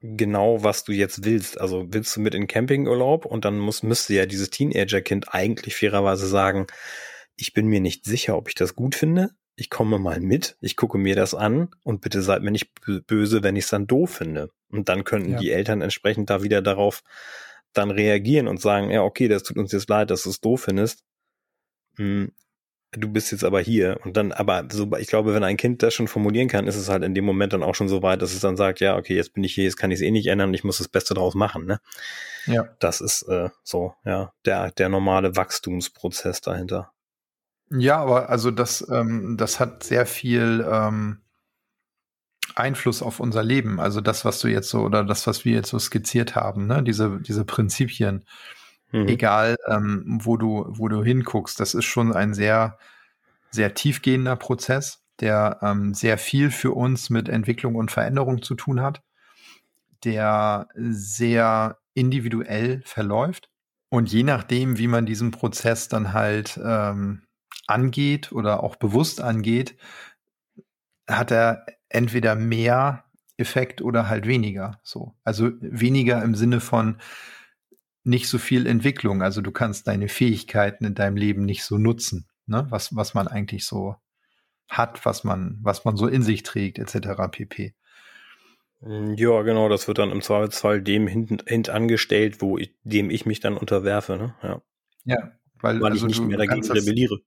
genau, 0.00 0.64
was 0.64 0.84
du 0.84 0.92
jetzt 0.92 1.24
willst. 1.24 1.60
Also 1.60 1.86
willst 1.90 2.16
du 2.16 2.20
mit 2.20 2.34
in 2.34 2.46
Campingurlaub 2.46 3.26
und 3.26 3.44
dann 3.44 3.58
muss, 3.58 3.82
müsste 3.82 4.14
ja 4.14 4.26
dieses 4.26 4.50
Teenager-Kind 4.50 5.32
eigentlich 5.34 5.76
fairerweise 5.76 6.26
sagen, 6.26 6.66
ich 7.40 7.54
bin 7.54 7.66
mir 7.66 7.80
nicht 7.80 8.04
sicher, 8.04 8.36
ob 8.36 8.48
ich 8.48 8.54
das 8.54 8.74
gut 8.74 8.94
finde. 8.94 9.30
Ich 9.56 9.70
komme 9.70 9.98
mal 9.98 10.20
mit, 10.20 10.56
ich 10.60 10.76
gucke 10.76 10.98
mir 10.98 11.14
das 11.14 11.34
an 11.34 11.68
und 11.82 12.00
bitte 12.00 12.22
seid 12.22 12.42
mir 12.42 12.50
nicht 12.50 12.70
böse, 13.06 13.42
wenn 13.42 13.56
ich 13.56 13.64
es 13.64 13.70
dann 13.70 13.86
doof 13.86 14.10
finde. 14.10 14.50
Und 14.70 14.88
dann 14.88 15.04
könnten 15.04 15.32
ja. 15.32 15.38
die 15.38 15.50
Eltern 15.50 15.82
entsprechend 15.82 16.30
da 16.30 16.42
wieder 16.42 16.62
darauf 16.62 17.02
dann 17.72 17.90
reagieren 17.90 18.48
und 18.48 18.60
sagen, 18.60 18.90
ja, 18.90 19.02
okay, 19.02 19.28
das 19.28 19.42
tut 19.42 19.58
uns 19.58 19.72
jetzt 19.72 19.88
leid, 19.88 20.10
dass 20.10 20.24
du 20.24 20.30
es 20.30 20.40
doof 20.40 20.62
findest. 20.62 21.04
Hm, 21.96 22.32
du 22.92 23.08
bist 23.08 23.32
jetzt 23.32 23.44
aber 23.44 23.60
hier. 23.60 24.00
Und 24.04 24.16
dann, 24.16 24.32
aber 24.32 24.66
so, 24.70 24.90
ich 24.96 25.08
glaube, 25.08 25.34
wenn 25.34 25.44
ein 25.44 25.56
Kind 25.56 25.82
das 25.82 25.94
schon 25.94 26.08
formulieren 26.08 26.48
kann, 26.48 26.66
ist 26.66 26.76
es 26.76 26.88
halt 26.88 27.04
in 27.04 27.14
dem 27.14 27.24
Moment 27.24 27.52
dann 27.52 27.62
auch 27.62 27.74
schon 27.74 27.88
so 27.88 28.02
weit, 28.02 28.22
dass 28.22 28.34
es 28.34 28.40
dann 28.40 28.56
sagt, 28.56 28.80
ja, 28.80 28.96
okay, 28.96 29.14
jetzt 29.14 29.34
bin 29.34 29.44
ich 29.44 29.54
hier, 29.54 29.64
jetzt 29.64 29.76
kann 29.76 29.90
ich 29.90 30.00
es 30.00 30.02
eh 30.02 30.10
nicht 30.10 30.26
ändern, 30.26 30.54
ich 30.54 30.64
muss 30.64 30.78
das 30.78 30.88
Beste 30.88 31.14
draus 31.14 31.34
machen, 31.34 31.66
ne? 31.66 31.80
Ja. 32.46 32.68
Das 32.80 33.00
ist 33.00 33.22
äh, 33.28 33.50
so, 33.62 33.94
ja, 34.04 34.32
der, 34.44 34.72
der 34.72 34.88
normale 34.88 35.36
Wachstumsprozess 35.36 36.40
dahinter. 36.40 36.92
Ja, 37.70 37.98
aber 37.98 38.28
also 38.28 38.50
das, 38.50 38.86
ähm, 38.90 39.36
das 39.36 39.60
hat 39.60 39.84
sehr 39.84 40.04
viel 40.06 40.66
ähm, 40.68 41.20
Einfluss 42.56 43.02
auf 43.02 43.20
unser 43.20 43.44
Leben. 43.44 43.80
Also 43.80 44.00
das, 44.00 44.24
was 44.24 44.40
du 44.40 44.48
jetzt 44.48 44.68
so 44.70 44.80
oder 44.80 45.04
das, 45.04 45.26
was 45.26 45.44
wir 45.44 45.54
jetzt 45.54 45.70
so 45.70 45.78
skizziert 45.78 46.34
haben, 46.34 46.66
ne? 46.66 46.82
diese, 46.82 47.20
diese 47.20 47.44
Prinzipien. 47.44 48.24
Mhm. 48.92 49.06
Egal, 49.06 49.56
ähm, 49.68 50.18
wo 50.22 50.36
du, 50.36 50.66
wo 50.68 50.88
du 50.88 51.04
hinguckst, 51.04 51.60
das 51.60 51.74
ist 51.74 51.84
schon 51.84 52.12
ein 52.12 52.34
sehr, 52.34 52.76
sehr 53.52 53.74
tiefgehender 53.74 54.34
Prozess, 54.34 55.04
der 55.20 55.58
ähm, 55.62 55.94
sehr 55.94 56.18
viel 56.18 56.50
für 56.50 56.72
uns 56.72 57.08
mit 57.08 57.28
Entwicklung 57.28 57.76
und 57.76 57.92
Veränderung 57.92 58.42
zu 58.42 58.56
tun 58.56 58.80
hat, 58.80 59.02
der 60.02 60.66
sehr 60.74 61.78
individuell 61.94 62.82
verläuft. 62.84 63.48
Und 63.90 64.10
je 64.10 64.24
nachdem, 64.24 64.78
wie 64.78 64.88
man 64.88 65.06
diesen 65.06 65.30
Prozess 65.30 65.88
dann 65.88 66.12
halt 66.12 66.58
ähm, 66.62 67.22
angeht 67.70 68.32
oder 68.32 68.62
auch 68.62 68.76
bewusst 68.76 69.20
angeht, 69.20 69.76
hat 71.08 71.30
er 71.30 71.66
entweder 71.88 72.34
mehr 72.34 73.04
Effekt 73.36 73.82
oder 73.82 74.08
halt 74.08 74.26
weniger. 74.26 74.80
So. 74.82 75.14
Also 75.24 75.50
weniger 75.60 76.22
im 76.22 76.34
Sinne 76.34 76.60
von 76.60 77.00
nicht 78.04 78.28
so 78.28 78.38
viel 78.38 78.66
Entwicklung. 78.66 79.22
Also 79.22 79.40
du 79.40 79.50
kannst 79.50 79.86
deine 79.86 80.08
Fähigkeiten 80.08 80.84
in 80.84 80.94
deinem 80.94 81.16
Leben 81.16 81.44
nicht 81.44 81.64
so 81.64 81.78
nutzen, 81.78 82.28
ne? 82.46 82.66
was, 82.70 82.94
was 82.94 83.14
man 83.14 83.28
eigentlich 83.28 83.66
so 83.66 83.96
hat, 84.68 85.04
was 85.04 85.24
man, 85.24 85.58
was 85.62 85.84
man 85.84 85.96
so 85.96 86.06
in 86.06 86.22
sich 86.22 86.42
trägt, 86.42 86.78
etc. 86.78 87.28
pp. 87.30 87.74
Ja, 88.82 89.42
genau, 89.42 89.68
das 89.68 89.88
wird 89.88 89.98
dann 89.98 90.10
im 90.10 90.22
Zweifelsfall 90.22 90.80
dem 90.80 91.06
hinten 91.06 91.38
hint 91.46 91.68
angestellt, 91.68 92.40
wo 92.40 92.56
ich, 92.56 92.74
dem 92.82 93.10
ich 93.10 93.26
mich 93.26 93.40
dann 93.40 93.58
unterwerfe, 93.58 94.16
ne? 94.16 94.34
Ja. 94.42 94.62
Ja, 95.04 95.32
weil, 95.60 95.80
weil 95.80 95.92
also 95.92 96.06
ich 96.06 96.18
nicht 96.18 96.26
mehr 96.26 96.38
dagegen 96.38 96.66
rebelliere. 96.66 97.20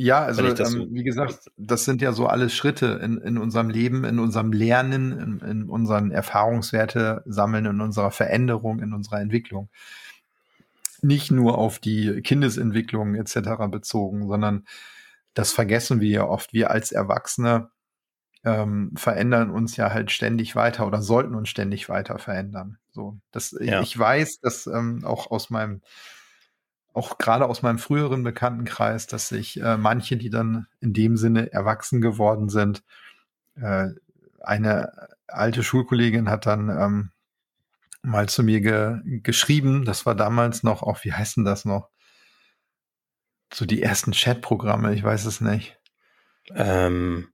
Ja, 0.00 0.22
also 0.22 0.44
ähm, 0.44 0.86
wie 0.92 1.02
gesagt, 1.02 1.50
das 1.56 1.84
sind 1.84 2.00
ja 2.00 2.12
so 2.12 2.28
alles 2.28 2.54
Schritte 2.54 3.00
in, 3.02 3.18
in 3.18 3.36
unserem 3.36 3.68
Leben, 3.68 4.04
in 4.04 4.20
unserem 4.20 4.52
Lernen, 4.52 5.18
in, 5.18 5.40
in 5.40 5.68
unseren 5.68 6.12
Erfahrungswerte 6.12 7.24
sammeln, 7.26 7.66
in 7.66 7.80
unserer 7.80 8.12
Veränderung, 8.12 8.78
in 8.78 8.92
unserer 8.92 9.20
Entwicklung. 9.20 9.70
Nicht 11.02 11.32
nur 11.32 11.58
auf 11.58 11.80
die 11.80 12.22
Kindesentwicklung 12.22 13.16
etc. 13.16 13.66
bezogen, 13.68 14.28
sondern 14.28 14.66
das 15.34 15.50
vergessen 15.50 16.00
wir 16.00 16.10
ja 16.10 16.24
oft. 16.28 16.52
Wir 16.52 16.70
als 16.70 16.92
Erwachsene 16.92 17.70
ähm, 18.44 18.92
verändern 18.94 19.50
uns 19.50 19.76
ja 19.76 19.92
halt 19.92 20.12
ständig 20.12 20.54
weiter 20.54 20.86
oder 20.86 21.02
sollten 21.02 21.34
uns 21.34 21.48
ständig 21.48 21.88
weiter 21.88 22.20
verändern. 22.20 22.78
So, 22.92 23.18
das, 23.32 23.50
ja. 23.60 23.80
ich, 23.80 23.88
ich 23.88 23.98
weiß, 23.98 24.38
dass 24.42 24.68
ähm, 24.68 25.04
auch 25.04 25.32
aus 25.32 25.50
meinem 25.50 25.82
auch 26.98 27.18
gerade 27.18 27.46
aus 27.46 27.62
meinem 27.62 27.78
früheren 27.78 28.24
Bekanntenkreis, 28.24 29.06
dass 29.06 29.28
sich 29.28 29.60
äh, 29.60 29.76
manche, 29.76 30.16
die 30.16 30.30
dann 30.30 30.66
in 30.80 30.92
dem 30.92 31.16
Sinne 31.16 31.52
erwachsen 31.52 32.00
geworden 32.00 32.48
sind, 32.48 32.82
äh, 33.54 33.88
eine 34.40 35.08
alte 35.28 35.62
Schulkollegin 35.62 36.28
hat 36.28 36.46
dann 36.46 36.68
ähm, 36.68 37.10
mal 38.02 38.28
zu 38.28 38.42
mir 38.42 38.60
ge 38.60 39.00
geschrieben, 39.22 39.84
das 39.84 40.06
war 40.06 40.14
damals 40.14 40.62
noch, 40.62 40.82
auch 40.82 41.04
wie 41.04 41.12
heißt 41.12 41.36
denn 41.36 41.44
das 41.44 41.64
noch? 41.64 41.88
So 43.52 43.64
die 43.64 43.82
ersten 43.82 44.12
Chat-Programme, 44.12 44.94
ich 44.94 45.02
weiß 45.02 45.24
es 45.24 45.40
nicht. 45.40 45.78
Ähm, 46.54 47.28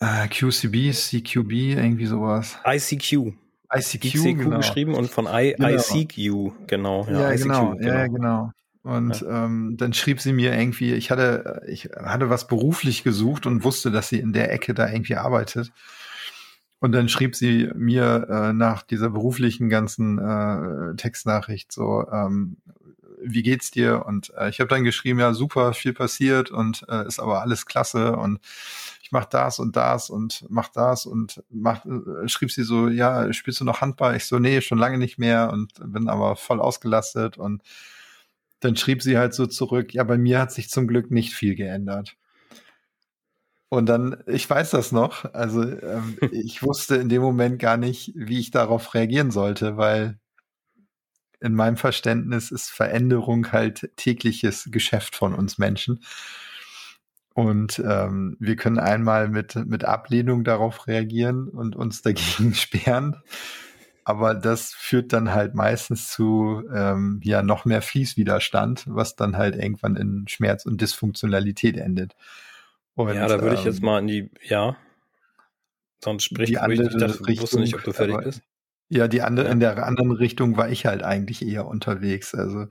äh, 0.00 0.28
QCB, 0.28 0.92
CQB, 0.92 1.52
irgendwie 1.76 2.06
sowas. 2.06 2.58
ICQ. 2.66 3.34
ICQ, 3.74 4.04
ICQ 4.04 4.22
genau. 4.22 4.56
geschrieben 4.56 4.94
und 4.94 5.10
von 5.10 5.26
I, 5.26 5.54
genau. 5.56 5.68
ICQ, 5.68 6.66
genau. 6.66 7.06
Ja, 7.06 7.20
ja 7.20 7.32
ICQ, 7.32 7.42
genau, 7.42 7.74
genau. 7.74 7.92
Ja, 7.92 8.06
genau. 8.06 8.52
Und 8.88 9.20
ja. 9.20 9.44
ähm, 9.44 9.76
dann 9.76 9.92
schrieb 9.92 10.18
sie 10.18 10.32
mir 10.32 10.58
irgendwie, 10.58 10.94
ich 10.94 11.10
hatte, 11.10 11.60
ich 11.68 11.90
hatte 11.94 12.30
was 12.30 12.46
beruflich 12.46 13.04
gesucht 13.04 13.44
und 13.44 13.62
wusste, 13.62 13.90
dass 13.90 14.08
sie 14.08 14.18
in 14.18 14.32
der 14.32 14.50
Ecke 14.50 14.72
da 14.72 14.88
irgendwie 14.88 15.16
arbeitet. 15.16 15.72
Und 16.80 16.92
dann 16.92 17.10
schrieb 17.10 17.36
sie 17.36 17.68
mir 17.74 18.26
äh, 18.30 18.52
nach 18.54 18.82
dieser 18.82 19.10
beruflichen 19.10 19.68
ganzen 19.68 20.18
äh, 20.18 20.96
Textnachricht 20.96 21.70
so, 21.70 22.06
ähm, 22.10 22.56
wie 23.20 23.42
geht's 23.42 23.70
dir? 23.70 24.06
Und 24.06 24.32
äh, 24.38 24.48
ich 24.48 24.58
habe 24.58 24.68
dann 24.68 24.84
geschrieben, 24.84 25.18
ja, 25.18 25.34
super, 25.34 25.74
viel 25.74 25.92
passiert 25.92 26.50
und 26.50 26.86
äh, 26.88 27.06
ist 27.06 27.20
aber 27.20 27.42
alles 27.42 27.66
klasse 27.66 28.16
und 28.16 28.40
ich 29.02 29.12
mach 29.12 29.26
das 29.26 29.58
und 29.58 29.76
das 29.76 30.08
und 30.08 30.46
mach 30.48 30.68
das 30.68 31.04
und 31.04 31.42
mach, 31.50 31.84
äh, 31.84 32.26
schrieb 32.26 32.50
sie 32.50 32.62
so, 32.62 32.88
ja, 32.88 33.30
spielst 33.34 33.60
du 33.60 33.66
noch 33.66 33.82
Handball? 33.82 34.16
Ich 34.16 34.24
so, 34.24 34.38
nee, 34.38 34.62
schon 34.62 34.78
lange 34.78 34.96
nicht 34.96 35.18
mehr 35.18 35.50
und 35.52 35.74
bin 35.84 36.08
aber 36.08 36.36
voll 36.36 36.58
ausgelastet 36.58 37.36
und 37.36 37.60
dann 38.60 38.76
schrieb 38.76 39.02
sie 39.02 39.18
halt 39.18 39.34
so 39.34 39.46
zurück, 39.46 39.94
ja, 39.94 40.04
bei 40.04 40.18
mir 40.18 40.40
hat 40.40 40.52
sich 40.52 40.68
zum 40.70 40.86
Glück 40.88 41.10
nicht 41.10 41.34
viel 41.34 41.54
geändert. 41.54 42.16
Und 43.70 43.86
dann, 43.86 44.22
ich 44.26 44.48
weiß 44.48 44.70
das 44.70 44.92
noch, 44.92 45.32
also 45.34 45.62
ähm, 45.62 46.18
ich 46.32 46.62
wusste 46.62 46.96
in 46.96 47.08
dem 47.08 47.22
Moment 47.22 47.58
gar 47.58 47.76
nicht, 47.76 48.12
wie 48.14 48.40
ich 48.40 48.50
darauf 48.50 48.94
reagieren 48.94 49.30
sollte, 49.30 49.76
weil 49.76 50.18
in 51.40 51.54
meinem 51.54 51.76
Verständnis 51.76 52.50
ist 52.50 52.70
Veränderung 52.70 53.52
halt 53.52 53.90
tägliches 53.96 54.68
Geschäft 54.72 55.14
von 55.14 55.34
uns 55.34 55.58
Menschen. 55.58 56.02
Und 57.34 57.78
ähm, 57.78 58.36
wir 58.40 58.56
können 58.56 58.80
einmal 58.80 59.28
mit, 59.28 59.54
mit 59.54 59.84
Ablehnung 59.84 60.42
darauf 60.42 60.88
reagieren 60.88 61.48
und 61.48 61.76
uns 61.76 62.02
dagegen 62.02 62.54
sperren 62.54 63.16
aber 64.08 64.34
das 64.34 64.72
führt 64.72 65.12
dann 65.12 65.34
halt 65.34 65.54
meistens 65.54 66.10
zu 66.10 66.62
ähm, 66.74 67.20
ja 67.22 67.42
noch 67.42 67.66
mehr 67.66 67.82
Fließwiderstand, 67.82 68.86
was 68.88 69.16
dann 69.16 69.36
halt 69.36 69.54
irgendwann 69.54 69.96
in 69.96 70.26
Schmerz 70.28 70.64
und 70.64 70.80
Dysfunktionalität 70.80 71.76
endet. 71.76 72.16
Und, 72.94 73.14
ja, 73.14 73.28
da 73.28 73.42
würde 73.42 73.56
ich 73.56 73.64
jetzt 73.64 73.80
ähm, 73.80 73.84
mal 73.84 73.98
in 73.98 74.06
die, 74.06 74.30
ja, 74.40 74.78
sonst 76.02 76.24
spricht 76.24 76.48
die 76.48 76.56
andere 76.56 76.88
ich 76.88 76.96
dachte, 76.96 77.26
Richtung, 77.26 77.42
wusste 77.42 77.60
nicht, 77.60 77.74
ob 77.74 77.84
du 77.84 77.92
fertig 77.92 78.16
bist. 78.24 78.42
Ja, 78.88 79.08
die 79.08 79.20
andere, 79.20 79.48
ja. 79.48 79.52
in 79.52 79.60
der 79.60 79.86
anderen 79.86 80.12
Richtung 80.12 80.56
war 80.56 80.70
ich 80.70 80.86
halt 80.86 81.02
eigentlich 81.02 81.46
eher 81.46 81.66
unterwegs. 81.66 82.34
Also, 82.34 82.64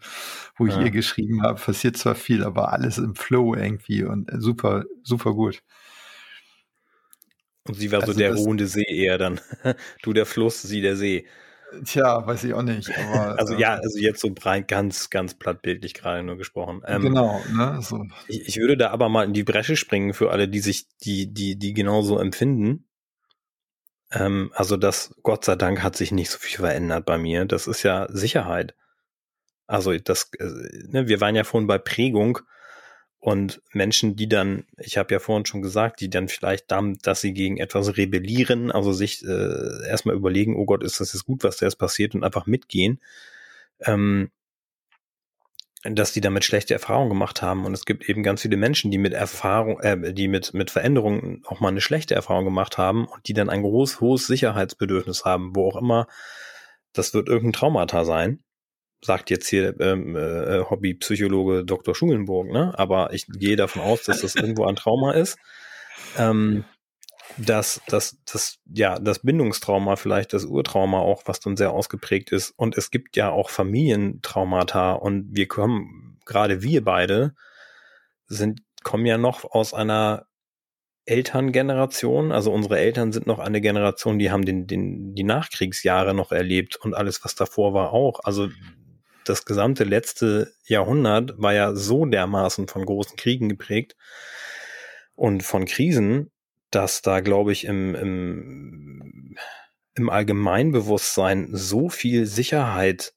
wo 0.56 0.66
ich 0.66 0.74
ja. 0.74 0.82
ihr 0.82 0.92
geschrieben 0.92 1.44
habe, 1.44 1.62
passiert 1.62 1.98
zwar 1.98 2.16
viel, 2.16 2.44
aber 2.44 2.74
alles 2.74 2.98
im 2.98 3.14
Flow 3.14 3.54
irgendwie 3.54 4.04
und 4.04 4.32
super, 4.42 4.86
super 5.04 5.36
gut. 5.36 5.62
Und 7.68 7.76
sie 7.76 7.92
war 7.92 8.02
also 8.02 8.14
so 8.14 8.20
der 8.20 8.34
ruhende 8.34 8.68
See 8.68 8.86
eher 8.88 9.18
dann. 9.18 9.40
du 10.04 10.14
der 10.14 10.26
Fluss, 10.26 10.62
sie 10.62 10.82
der 10.82 10.96
See. 10.96 11.26
Tja, 11.84 12.26
weiß 12.26 12.46
ich 12.46 12.54
auch 12.54 12.62
nicht. 12.62 12.90
Aber, 12.98 13.38
also 13.40 13.54
ja, 13.56 13.76
ähm, 13.76 13.82
also 13.84 14.00
jetzt 14.00 14.22
so 14.22 14.30
breit, 14.34 14.68
ganz, 14.68 15.10
ganz 15.10 15.34
plattbildlich 15.34 15.94
gerade 15.94 16.24
nur 16.24 16.38
gesprochen. 16.38 16.82
Ähm, 16.86 17.02
genau, 17.02 17.42
ne? 17.54 17.80
So. 17.82 18.06
Ich, 18.28 18.48
ich, 18.48 18.58
würde 18.58 18.78
da 18.78 18.92
aber 18.92 19.10
mal 19.10 19.26
in 19.26 19.34
die 19.34 19.44
Bresche 19.44 19.76
springen 19.76 20.14
für 20.14 20.32
alle, 20.32 20.48
die 20.48 20.60
sich, 20.60 20.88
die, 21.04 21.34
die, 21.34 21.58
die 21.58 21.74
genauso 21.74 22.20
empfinden. 22.20 22.86
Ähm, 24.12 24.52
also 24.54 24.78
das, 24.78 25.14
Gott 25.24 25.44
sei 25.44 25.56
Dank, 25.56 25.84
hat 25.84 25.96
sich 25.96 26.12
nicht 26.12 26.30
so 26.30 26.38
viel 26.40 26.60
verändert 26.60 27.06
bei 27.06 27.18
mir. 27.18 27.46
Das 27.46 27.68
ist 27.68 27.84
ja 27.84 28.08
Sicherheit. 28.10 28.74
Also 29.68 29.98
das, 29.98 30.32
äh, 30.40 30.46
ne, 30.88 31.08
wir 31.08 31.20
waren 31.20 31.36
ja 31.36 31.44
vorhin 31.44 31.68
bei 31.68 31.78
Prägung 31.78 32.40
Und 33.28 33.62
Menschen, 33.74 34.16
die 34.16 34.30
dann, 34.30 34.64
ich 34.78 34.98
habe 34.98 35.14
ja 35.14 35.20
vorhin 35.20 35.46
schon 35.46 35.62
gesagt, 35.62 36.00
die 36.00 36.10
dann 36.10 36.30
vielleicht 36.30 36.72
damit, 36.72 37.06
dass 37.06 37.20
sie 37.20 37.34
gegen 37.34 37.58
etwas 37.58 37.98
rebellieren, 37.98 38.72
also 38.72 38.94
sich 38.94 39.22
äh, 39.26 39.86
erstmal 39.86 40.16
überlegen, 40.16 40.56
oh 40.56 40.64
Gott, 40.64 40.82
ist 40.82 41.02
das 41.02 41.12
jetzt 41.12 41.26
gut, 41.26 41.44
was 41.44 41.58
da 41.58 41.66
jetzt 41.66 41.76
passiert 41.76 42.16
und 42.16 42.24
einfach 42.24 42.46
mitgehen, 42.46 43.02
ähm, 43.82 44.32
dass 45.84 46.14
die 46.14 46.22
damit 46.22 46.46
schlechte 46.46 46.74
Erfahrungen 46.74 47.10
gemacht 47.10 47.42
haben. 47.42 47.66
Und 47.66 47.74
es 47.74 47.84
gibt 47.84 48.08
eben 48.08 48.24
ganz 48.24 48.44
viele 48.44 48.56
Menschen, 48.56 48.92
die 48.92 48.98
mit 48.98 49.12
Erfahrung, 49.12 49.82
äh, 49.82 50.14
die 50.14 50.30
mit, 50.30 50.54
mit 50.54 50.72
Veränderungen 50.72 51.44
auch 51.48 51.60
mal 51.60 51.68
eine 51.68 51.82
schlechte 51.82 52.16
Erfahrung 52.16 52.46
gemacht 52.46 52.78
haben 52.78 53.08
und 53.08 53.28
die 53.28 53.34
dann 53.34 53.50
ein 53.50 53.62
groß, 53.62 54.00
hohes 54.00 54.26
Sicherheitsbedürfnis 54.28 55.26
haben, 55.26 55.54
wo 55.54 55.68
auch 55.68 55.76
immer, 55.76 56.08
das 56.94 57.14
wird 57.14 57.28
irgendein 57.28 57.60
Traumata 57.60 58.06
sein 58.06 58.40
sagt 59.08 59.32
jetzt 59.32 59.48
hier 59.48 59.80
ähm, 59.80 60.16
äh, 60.16 60.60
Hobbypsychologe 60.70 61.66
Dr. 61.66 61.96
Schulenburg, 61.96 62.52
ne? 62.52 62.78
Aber 62.78 63.14
ich 63.14 63.26
gehe 63.26 63.56
davon 63.56 63.82
aus, 63.82 64.04
dass 64.04 64.22
das 64.22 64.36
irgendwo 64.36 64.66
ein 64.66 64.76
Trauma 64.76 65.14
ist. 65.14 65.38
Ähm, 66.18 66.64
dass 67.38 67.82
das, 67.88 68.18
das, 68.26 68.60
ja, 68.66 69.00
das 69.00 69.20
Bindungstrauma, 69.20 69.96
vielleicht 69.96 70.34
das 70.34 70.46
Urtrauma 70.46 71.00
auch, 71.00 71.24
was 71.26 71.40
dann 71.40 71.58
sehr 71.58 71.72
ausgeprägt 71.72 72.32
ist. 72.32 72.52
Und 72.52 72.78
es 72.78 72.92
gibt 72.92 73.16
ja 73.16 73.30
auch 73.30 73.50
Familientraumata 73.50 74.94
und 74.94 75.28
wir 75.32 75.48
kommen, 75.48 76.20
gerade 76.26 76.62
wir 76.62 76.84
beide, 76.84 77.36
sind, 78.28 78.62
kommen 78.84 79.06
ja 79.06 79.18
noch 79.18 79.44
aus 79.44 79.74
einer 79.74 80.28
Elterngeneration, 81.06 82.34
also 82.34 82.52
unsere 82.52 82.80
Eltern 82.80 83.14
sind 83.14 83.28
noch 83.28 83.40
eine 83.40 83.62
Generation, 83.62 84.20
die 84.20 84.30
haben 84.30 84.46
den, 84.46 84.68
den, 84.68 85.16
die 85.16 85.24
Nachkriegsjahre 85.24 86.14
noch 86.14 86.34
erlebt 86.34 86.76
und 86.76 86.94
alles, 86.94 87.24
was 87.24 87.34
davor 87.34 87.74
war, 87.74 87.94
auch. 87.94 88.20
Also 88.24 88.50
das 89.30 89.46
gesamte 89.46 89.84
letzte 89.84 90.54
Jahrhundert 90.66 91.34
war 91.38 91.54
ja 91.54 91.76
so 91.76 92.06
dermaßen 92.06 92.68
von 92.68 92.86
großen 92.86 93.16
Kriegen 93.18 93.50
geprägt 93.50 93.96
und 95.16 95.44
von 95.44 95.66
Krisen, 95.66 96.32
dass 96.72 97.02
da, 97.02 97.22
glaube 97.22 97.52
ich, 97.52 97.66
im, 97.66 97.96
im, 97.96 99.38
im 99.96 100.10
Allgemeinbewusstsein 100.10 101.50
so 101.52 101.90
viel 101.90 102.26
Sicherheit, 102.26 103.14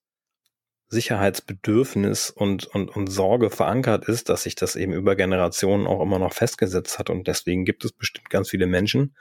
Sicherheitsbedürfnis 0.88 2.31
und, 2.31 2.67
und, 2.67 2.88
und 2.97 3.07
Sorge 3.09 3.50
verankert 3.50 4.07
ist, 4.09 4.29
dass 4.29 4.45
sich 4.45 4.55
das 4.55 4.76
eben 4.76 4.93
über 4.93 5.14
Generationen 5.14 5.87
auch 5.87 6.02
immer 6.02 6.19
noch 6.19 6.33
festgesetzt 6.33 6.99
hat. 6.99 7.11
Und 7.11 7.29
deswegen 7.29 7.64
gibt 7.64 7.85
es 7.85 7.93
bestimmt 7.93 8.31
ganz 8.31 8.50
viele 8.50 8.67
Menschen, 8.67 9.14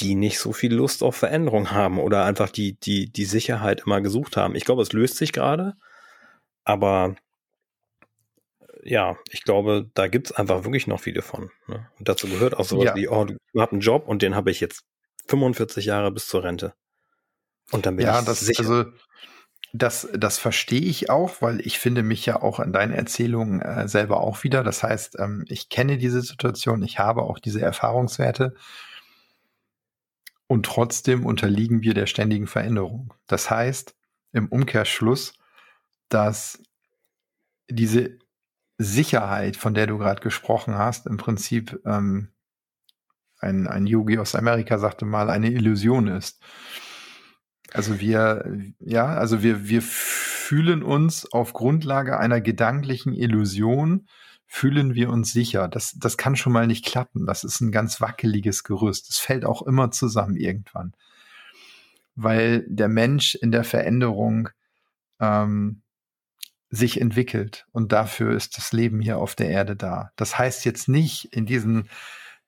die 0.00 0.14
nicht 0.14 0.38
so 0.38 0.52
viel 0.52 0.74
Lust 0.74 1.02
auf 1.02 1.16
Veränderung 1.16 1.70
haben 1.70 1.98
oder 1.98 2.24
einfach 2.24 2.50
die, 2.50 2.78
die, 2.78 3.10
die 3.10 3.24
Sicherheit 3.24 3.82
immer 3.86 4.00
gesucht 4.00 4.36
haben. 4.36 4.54
Ich 4.54 4.64
glaube, 4.64 4.82
es 4.82 4.92
löst 4.92 5.16
sich 5.16 5.32
gerade, 5.32 5.74
aber 6.64 7.16
ja, 8.82 9.16
ich 9.30 9.42
glaube, 9.42 9.90
da 9.94 10.08
gibt 10.08 10.30
es 10.30 10.32
einfach 10.32 10.64
wirklich 10.64 10.86
noch 10.86 11.00
viele 11.00 11.22
von. 11.22 11.50
Ne? 11.66 11.88
Und 11.98 12.08
dazu 12.08 12.28
gehört 12.28 12.56
auch 12.56 12.64
sowas 12.64 12.86
ja. 12.86 12.94
wie, 12.94 13.08
oh, 13.08 13.24
du, 13.24 13.36
du 13.52 13.60
hast 13.60 13.72
einen 13.72 13.80
Job 13.80 14.06
und 14.06 14.22
den 14.22 14.34
habe 14.34 14.50
ich 14.50 14.60
jetzt 14.60 14.84
45 15.26 15.86
Jahre 15.86 16.10
bis 16.10 16.28
zur 16.28 16.44
Rente. 16.44 16.74
Und 17.70 17.86
dann 17.86 17.96
bin 17.96 18.06
ja, 18.06 18.20
ich 18.20 18.24
das, 18.24 18.40
sicher. 18.40 18.60
Also, 18.60 18.84
das, 19.74 20.08
das 20.14 20.38
verstehe 20.38 20.80
ich 20.80 21.10
auch, 21.10 21.42
weil 21.42 21.60
ich 21.60 21.78
finde 21.78 22.02
mich 22.02 22.24
ja 22.24 22.40
auch 22.40 22.58
in 22.60 22.72
deinen 22.72 22.92
Erzählungen 22.92 23.60
äh, 23.60 23.86
selber 23.86 24.20
auch 24.20 24.42
wieder. 24.42 24.64
Das 24.64 24.82
heißt, 24.82 25.18
ähm, 25.18 25.44
ich 25.48 25.68
kenne 25.68 25.98
diese 25.98 26.22
Situation, 26.22 26.82
ich 26.82 26.98
habe 26.98 27.22
auch 27.22 27.38
diese 27.38 27.60
Erfahrungswerte 27.60 28.54
und 30.48 30.66
trotzdem 30.66 31.24
unterliegen 31.24 31.82
wir 31.82 31.94
der 31.94 32.06
ständigen 32.06 32.48
Veränderung. 32.48 33.14
Das 33.26 33.50
heißt, 33.50 33.94
im 34.32 34.48
Umkehrschluss, 34.48 35.34
dass 36.08 36.60
diese 37.70 38.18
Sicherheit, 38.78 39.56
von 39.56 39.74
der 39.74 39.86
du 39.86 39.98
gerade 39.98 40.22
gesprochen 40.22 40.76
hast, 40.76 41.06
im 41.06 41.18
Prinzip 41.18 41.78
ähm, 41.84 42.32
ein, 43.38 43.66
ein 43.66 43.86
Yogi 43.86 44.18
aus 44.18 44.34
Amerika 44.34 44.78
sagte 44.78 45.04
mal, 45.04 45.30
eine 45.30 45.50
Illusion 45.50 46.08
ist. 46.08 46.42
Also 47.72 48.00
wir, 48.00 48.50
ja, 48.80 49.06
also 49.06 49.42
wir, 49.42 49.68
wir 49.68 49.82
fühlen 49.82 50.82
uns 50.82 51.30
auf 51.30 51.52
Grundlage 51.52 52.18
einer 52.18 52.40
gedanklichen 52.40 53.12
Illusion 53.12 54.08
fühlen 54.50 54.94
wir 54.94 55.10
uns 55.10 55.32
sicher. 55.32 55.68
Das, 55.68 55.92
das 55.98 56.16
kann 56.16 56.34
schon 56.34 56.54
mal 56.54 56.66
nicht 56.66 56.84
klappen. 56.84 57.26
Das 57.26 57.44
ist 57.44 57.60
ein 57.60 57.70
ganz 57.70 58.00
wackeliges 58.00 58.64
Gerüst. 58.64 59.10
Es 59.10 59.18
fällt 59.18 59.44
auch 59.44 59.62
immer 59.62 59.90
zusammen 59.90 60.36
irgendwann. 60.36 60.94
Weil 62.16 62.64
der 62.66 62.88
Mensch 62.88 63.34
in 63.34 63.52
der 63.52 63.62
Veränderung 63.62 64.48
ähm, 65.20 65.82
sich 66.70 67.00
entwickelt. 67.00 67.66
Und 67.72 67.92
dafür 67.92 68.34
ist 68.34 68.56
das 68.56 68.72
Leben 68.72 69.00
hier 69.00 69.18
auf 69.18 69.34
der 69.34 69.50
Erde 69.50 69.76
da. 69.76 70.12
Das 70.16 70.38
heißt 70.38 70.64
jetzt 70.64 70.88
nicht 70.88 71.26
in 71.36 71.44
diesen 71.44 71.88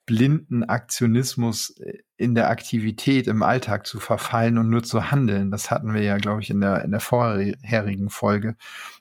blinden 0.06 0.64
Aktionismus 0.64 1.70
äh, 1.78 1.98
in 2.16 2.34
der 2.34 2.48
Aktivität 2.48 3.26
im 3.26 3.42
Alltag 3.42 3.86
zu 3.86 4.00
verfallen 4.00 4.56
und 4.56 4.70
nur 4.70 4.82
zu 4.82 5.10
handeln. 5.10 5.50
Das 5.50 5.70
hatten 5.70 5.92
wir 5.92 6.02
ja, 6.02 6.16
glaube 6.16 6.40
ich, 6.40 6.48
in 6.48 6.62
der, 6.62 6.82
in 6.82 6.90
der 6.90 7.00
vorherigen 7.00 8.08
Folge. 8.08 8.56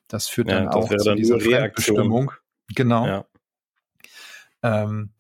Das 0.10 0.28
führt 0.28 0.50
ja, 0.50 0.60
dann 0.60 0.68
auch 0.68 0.90
zu 0.90 1.16
dieser 1.16 1.40
Fremdbestimmung. 1.40 2.34
Genau. 2.76 3.06
Ja. 3.06 3.26
Ähm, 4.64 5.12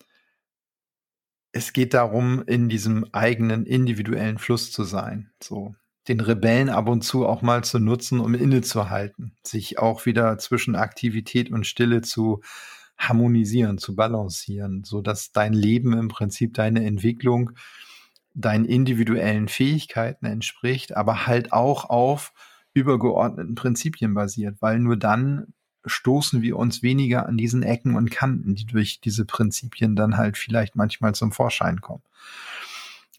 es 1.52 1.74
geht 1.74 1.94
darum, 1.94 2.44
in 2.46 2.70
diesem 2.70 3.06
eigenen 3.12 3.66
individuellen 3.66 4.38
Fluss 4.38 4.72
zu 4.72 4.84
sein. 4.84 5.32
So 5.42 5.76
den 6.08 6.20
Rebellen 6.22 6.70
ab 6.70 6.88
und 6.90 7.04
zu 7.04 7.26
auch 7.26 7.42
mal 7.42 7.64
zu 7.64 7.80
nutzen, 7.80 8.20
um 8.20 8.34
innezuhalten, 8.34 9.36
sich 9.44 9.78
auch 9.78 10.06
wieder 10.06 10.38
zwischen 10.40 10.76
Aktivität 10.76 11.52
und 11.52 11.68
Stille 11.68 12.02
zu 12.02 12.42
harmonisieren, 12.98 13.78
zu 13.78 13.96
balancieren, 13.96 14.84
so 14.84 15.02
dass 15.02 15.32
dein 15.32 15.54
Leben 15.54 15.94
im 15.94 16.08
Prinzip 16.08 16.54
deine 16.56 16.84
Entwicklung 16.86 17.52
deinen 18.34 18.66
individuellen 18.66 19.48
Fähigkeiten 19.48 20.26
entspricht, 20.26 20.96
aber 20.96 21.28
halt 21.28 21.52
auch 21.52 21.90
auf 21.90 22.34
übergeordneten 22.74 23.56
Prinzipien 23.56 24.14
basiert, 24.14 24.58
weil 24.62 24.80
nur 24.80 24.98
dann 24.98 25.54
stoßen 25.86 26.42
wir 26.42 26.58
uns 26.58 26.84
weniger 26.84 27.26
an 27.28 27.38
diesen 27.38 27.64
Ecken 27.64 27.96
und 27.96 28.12
Kanten, 28.12 28.56
die 28.56 28.66
durch 28.66 29.00
diese 29.02 29.26
Prinzipien 29.26 29.96
dann 29.96 30.18
halt 30.18 30.38
vielleicht 30.38 30.76
manchmal 30.76 31.16
zum 31.16 31.32
Vorschein 31.32 31.82
kommen. 31.82 32.04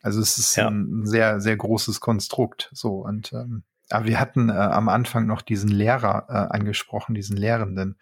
Also 0.02 0.20
es 0.20 0.38
ist 0.38 0.56
ja. 0.56 0.68
ein 0.68 1.06
sehr, 1.06 1.40
sehr 1.40 1.56
großes 1.56 2.00
Konstrukt. 2.00 2.70
So 2.72 3.04
und 3.04 3.32
ähm, 3.32 3.62
aber 3.90 4.06
wir 4.06 4.20
hatten 4.20 4.48
äh, 4.48 4.52
am 4.52 4.88
Anfang 4.88 5.26
noch 5.26 5.42
diesen 5.42 5.68
Lehrer 5.68 6.26
äh, 6.28 6.56
angesprochen, 6.56 7.14
diesen 7.14 7.36
Lehrenden. 7.36 7.96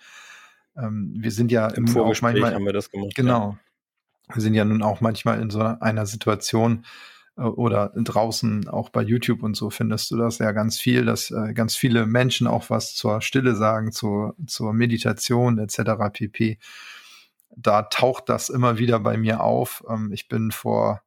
Ähm, 0.76 1.14
wir 1.16 1.30
sind 1.30 1.50
ja 1.50 1.66
im 1.68 1.88
Vorgespräch 1.88 2.34
manchmal, 2.34 2.54
haben 2.54 2.66
wir 2.66 2.72
das 2.72 2.90
gemacht. 2.90 3.14
Genau. 3.14 3.56
Ja. 4.28 4.34
Wir 4.34 4.42
sind 4.42 4.54
ja 4.54 4.64
nun 4.64 4.82
auch 4.82 5.00
manchmal 5.00 5.40
in 5.40 5.48
so 5.48 5.60
einer 5.60 6.04
Situation, 6.04 6.84
oder 7.38 7.92
draußen 7.94 8.68
auch 8.68 8.90
bei 8.90 9.02
YouTube 9.02 9.42
und 9.42 9.56
so 9.56 9.70
findest 9.70 10.10
du 10.10 10.16
das 10.16 10.38
ja 10.38 10.52
ganz 10.52 10.78
viel, 10.78 11.04
dass 11.04 11.30
äh, 11.30 11.52
ganz 11.54 11.76
viele 11.76 12.06
Menschen 12.06 12.46
auch 12.46 12.70
was 12.70 12.94
zur 12.94 13.20
Stille 13.20 13.54
sagen, 13.54 13.92
zur, 13.92 14.34
zur 14.46 14.72
Meditation 14.72 15.58
etc. 15.58 15.80
pp. 16.12 16.58
Da 17.56 17.82
taucht 17.82 18.28
das 18.28 18.48
immer 18.48 18.78
wieder 18.78 19.00
bei 19.00 19.16
mir 19.16 19.42
auf. 19.42 19.84
Ähm, 19.88 20.10
ich 20.12 20.28
bin 20.28 20.50
vor 20.50 21.02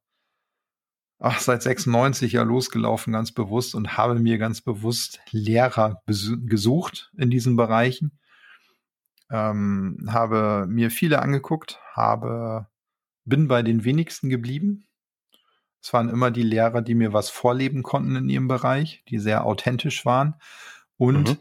ach, 1.22 1.40
seit 1.40 1.62
96 1.64 2.34
ja 2.34 2.44
losgelaufen, 2.44 3.14
ganz 3.14 3.32
bewusst 3.32 3.76
und 3.76 3.98
habe 3.98 4.16
mir 4.16 4.38
ganz 4.38 4.62
bewusst 4.62 5.20
Lehrer 5.30 6.02
gesucht 6.08 7.12
in 7.18 7.30
diesen 7.30 7.56
Bereichen. 7.56 8.20
Ähm, 9.30 9.98
habe 10.10 10.66
mir 10.68 10.92
viele 10.92 11.22
angeguckt, 11.22 11.80
habe, 11.94 12.68
bin 13.24 13.48
bei 13.48 13.62
den 13.62 13.86
wenigsten 13.86 14.30
geblieben, 14.30 14.86
es 15.82 15.92
waren 15.94 16.10
immer 16.10 16.32
die 16.32 16.44
Lehrer, 16.44 16.82
die 16.82 16.96
mir 16.96 17.12
was 17.12 17.30
vorleben 17.30 17.82
konnten 17.84 18.16
in 18.16 18.30
ihrem 18.30 18.48
Bereich, 18.48 19.04
die 19.10 19.18
sehr 19.18 19.46
authentisch 19.46 20.06
waren 20.06 20.36
und 20.98 21.30
mhm. 21.30 21.38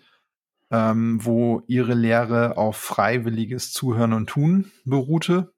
ähm, 0.70 1.24
wo 1.24 1.62
ihre 1.66 1.94
Lehre 1.94 2.56
auf 2.56 2.76
freiwilliges 2.76 3.72
Zuhören 3.72 4.14
und 4.14 4.28
Tun 4.28 4.72
beruhte 4.84 5.52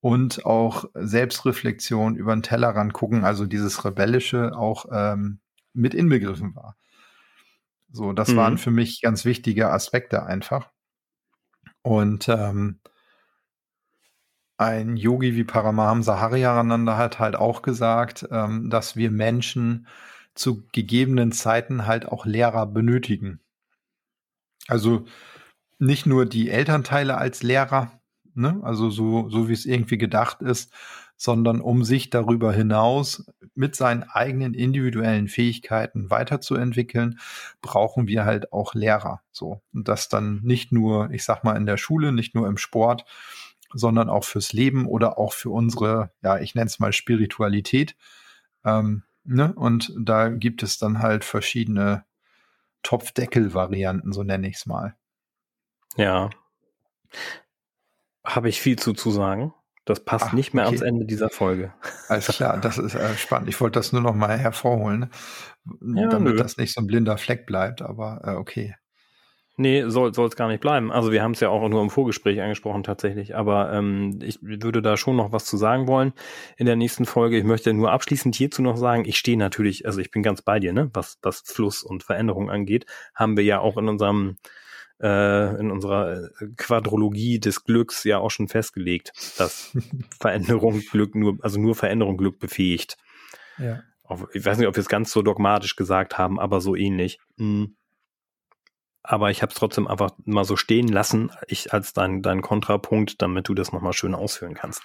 und 0.00 0.44
auch 0.44 0.86
Selbstreflexion 0.94 2.16
über 2.16 2.34
den 2.34 2.42
Tellerrand 2.42 2.92
gucken, 2.92 3.24
also 3.24 3.46
dieses 3.46 3.84
Rebellische 3.84 4.56
auch 4.56 4.86
ähm, 4.90 5.38
mit 5.72 5.94
inbegriffen 5.94 6.56
war. 6.56 6.76
So, 7.92 8.12
das 8.12 8.28
mhm. 8.28 8.36
waren 8.36 8.58
für 8.58 8.72
mich 8.72 9.00
ganz 9.00 9.24
wichtige 9.24 9.70
Aspekte 9.70 10.24
einfach. 10.24 10.70
Und 11.82 12.28
ähm, 12.28 12.80
ein 14.56 14.96
Yogi 14.96 15.34
wie 15.34 15.44
Paramahamsa 15.44 16.20
Hariharananda 16.20 16.96
hat 16.96 17.18
halt 17.18 17.36
auch 17.36 17.62
gesagt, 17.62 18.26
ähm, 18.30 18.70
dass 18.70 18.96
wir 18.96 19.10
Menschen 19.10 19.86
zu 20.34 20.64
gegebenen 20.72 21.32
Zeiten 21.32 21.86
halt 21.86 22.06
auch 22.06 22.26
Lehrer 22.26 22.66
benötigen. 22.66 23.40
Also 24.68 25.04
nicht 25.78 26.06
nur 26.06 26.26
die 26.26 26.48
Elternteile 26.48 27.18
als 27.18 27.42
Lehrer, 27.42 28.00
ne? 28.34 28.60
also 28.62 28.88
so, 28.88 29.28
so 29.28 29.48
wie 29.48 29.52
es 29.52 29.66
irgendwie 29.66 29.98
gedacht 29.98 30.40
ist, 30.40 30.72
sondern 31.16 31.60
um 31.60 31.84
sich 31.84 32.10
darüber 32.10 32.52
hinaus 32.52 33.26
mit 33.54 33.76
seinen 33.76 34.02
eigenen 34.02 34.54
individuellen 34.54 35.28
Fähigkeiten 35.28 36.10
weiterzuentwickeln, 36.10 37.18
brauchen 37.60 38.08
wir 38.08 38.24
halt 38.24 38.52
auch 38.52 38.74
Lehrer. 38.74 39.20
So. 39.30 39.60
Und 39.72 39.88
das 39.88 40.08
dann 40.08 40.40
nicht 40.42 40.72
nur, 40.72 41.10
ich 41.10 41.24
sag 41.24 41.44
mal, 41.44 41.56
in 41.56 41.66
der 41.66 41.76
Schule, 41.76 42.12
nicht 42.12 42.34
nur 42.34 42.48
im 42.48 42.56
Sport, 42.56 43.04
sondern 43.74 44.08
auch 44.08 44.24
fürs 44.24 44.52
Leben 44.52 44.86
oder 44.86 45.18
auch 45.18 45.32
für 45.32 45.50
unsere, 45.50 46.12
ja, 46.22 46.38
ich 46.38 46.54
nenne 46.54 46.66
es 46.66 46.78
mal 46.78 46.92
Spiritualität. 46.92 47.96
Ähm, 48.64 49.02
ne? 49.24 49.52
Und 49.54 49.92
da 49.98 50.28
gibt 50.28 50.62
es 50.62 50.78
dann 50.78 51.00
halt 51.00 51.24
verschiedene 51.24 52.04
Topfdeckel-Varianten, 52.82 54.12
so 54.12 54.22
nenne 54.22 54.48
ich 54.48 54.56
es 54.56 54.66
mal. 54.66 54.96
Ja. 55.96 56.30
Habe 58.24 58.48
ich 58.48 58.60
viel 58.60 58.78
zu, 58.78 58.92
zu 58.92 59.10
sagen. 59.10 59.52
Das 59.84 60.04
passt 60.04 60.26
Ach, 60.28 60.32
nicht 60.32 60.54
mehr 60.54 60.64
okay. 60.64 60.76
ans 60.76 60.82
Ende 60.82 61.06
dieser 61.06 61.28
Folge. 61.28 61.74
Alles 62.08 62.28
klar, 62.28 62.60
das 62.60 62.78
ist 62.78 62.94
äh, 62.94 63.16
spannend. 63.16 63.48
Ich 63.48 63.60
wollte 63.60 63.80
das 63.80 63.92
nur 63.92 64.02
noch 64.02 64.14
mal 64.14 64.38
hervorholen, 64.38 65.10
ja, 65.80 66.08
damit 66.08 66.34
nö. 66.34 66.38
das 66.38 66.56
nicht 66.56 66.72
so 66.72 66.80
ein 66.80 66.86
blinder 66.86 67.18
Fleck 67.18 67.46
bleibt, 67.46 67.82
aber 67.82 68.20
äh, 68.24 68.34
okay. 68.36 68.76
Nee, 69.62 69.84
soll 69.86 70.10
es 70.10 70.34
gar 70.34 70.48
nicht 70.48 70.60
bleiben. 70.60 70.90
Also 70.90 71.12
wir 71.12 71.22
haben 71.22 71.30
es 71.30 71.40
ja 71.40 71.48
auch 71.48 71.68
nur 71.68 71.82
im 71.82 71.90
Vorgespräch 71.90 72.42
angesprochen 72.42 72.82
tatsächlich, 72.82 73.36
aber 73.36 73.72
ähm, 73.72 74.18
ich 74.20 74.42
würde 74.42 74.82
da 74.82 74.96
schon 74.96 75.14
noch 75.14 75.30
was 75.30 75.44
zu 75.44 75.56
sagen 75.56 75.86
wollen 75.86 76.14
in 76.56 76.66
der 76.66 76.74
nächsten 76.74 77.04
Folge. 77.04 77.38
Ich 77.38 77.44
möchte 77.44 77.72
nur 77.72 77.92
abschließend 77.92 78.34
hierzu 78.34 78.60
noch 78.60 78.76
sagen, 78.76 79.04
ich 79.04 79.18
stehe 79.18 79.38
natürlich, 79.38 79.86
also 79.86 80.00
ich 80.00 80.10
bin 80.10 80.24
ganz 80.24 80.42
bei 80.42 80.58
dir, 80.58 80.72
ne, 80.72 80.90
was, 80.94 81.18
was 81.22 81.42
Fluss 81.42 81.84
und 81.84 82.02
Veränderung 82.02 82.50
angeht, 82.50 82.86
haben 83.14 83.36
wir 83.36 83.44
ja 83.44 83.60
auch 83.60 83.76
in 83.76 83.88
unserem 83.88 84.36
äh, 85.00 85.60
in 85.60 85.70
unserer 85.70 86.30
Quadrologie 86.56 87.38
des 87.38 87.62
Glücks 87.62 88.02
ja 88.02 88.18
auch 88.18 88.32
schon 88.32 88.48
festgelegt, 88.48 89.12
dass 89.38 89.78
Veränderung 90.20 90.80
Glück 90.90 91.14
nur, 91.14 91.38
also 91.40 91.60
nur 91.60 91.76
Veränderung 91.76 92.16
Glück 92.16 92.40
befähigt. 92.40 92.96
Ja. 93.58 93.84
Ich 94.32 94.44
weiß 94.44 94.58
nicht, 94.58 94.66
ob 94.66 94.74
wir 94.74 94.80
es 94.80 94.88
ganz 94.88 95.12
so 95.12 95.22
dogmatisch 95.22 95.76
gesagt 95.76 96.18
haben, 96.18 96.40
aber 96.40 96.60
so 96.60 96.74
ähnlich. 96.74 97.20
Mhm 97.36 97.76
aber 99.02 99.30
ich 99.30 99.42
habe 99.42 99.50
es 99.50 99.58
trotzdem 99.58 99.88
einfach 99.88 100.12
mal 100.24 100.44
so 100.44 100.56
stehen 100.56 100.88
lassen, 100.88 101.32
ich 101.48 101.72
als 101.72 101.92
dein, 101.92 102.22
dein 102.22 102.40
Kontrapunkt, 102.40 103.20
damit 103.20 103.48
du 103.48 103.54
das 103.54 103.72
nochmal 103.72 103.92
schön 103.92 104.14
ausführen 104.14 104.54
kannst. 104.54 104.82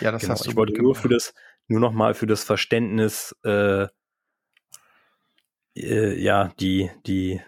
Ja, 0.00 0.10
das 0.10 0.22
genau. 0.22 0.32
hast 0.32 0.46
du 0.46 0.50
Ich 0.50 0.56
wollte 0.56 0.80
nur 0.80 0.94
für 0.94 1.08
das, 1.08 1.34
nur 1.68 1.80
nochmal 1.80 2.14
für 2.14 2.26
das 2.26 2.44
Verständnis, 2.44 3.36
äh, 3.44 3.86
äh, 5.76 6.20
ja, 6.20 6.52
die, 6.58 6.90
die 7.06 7.40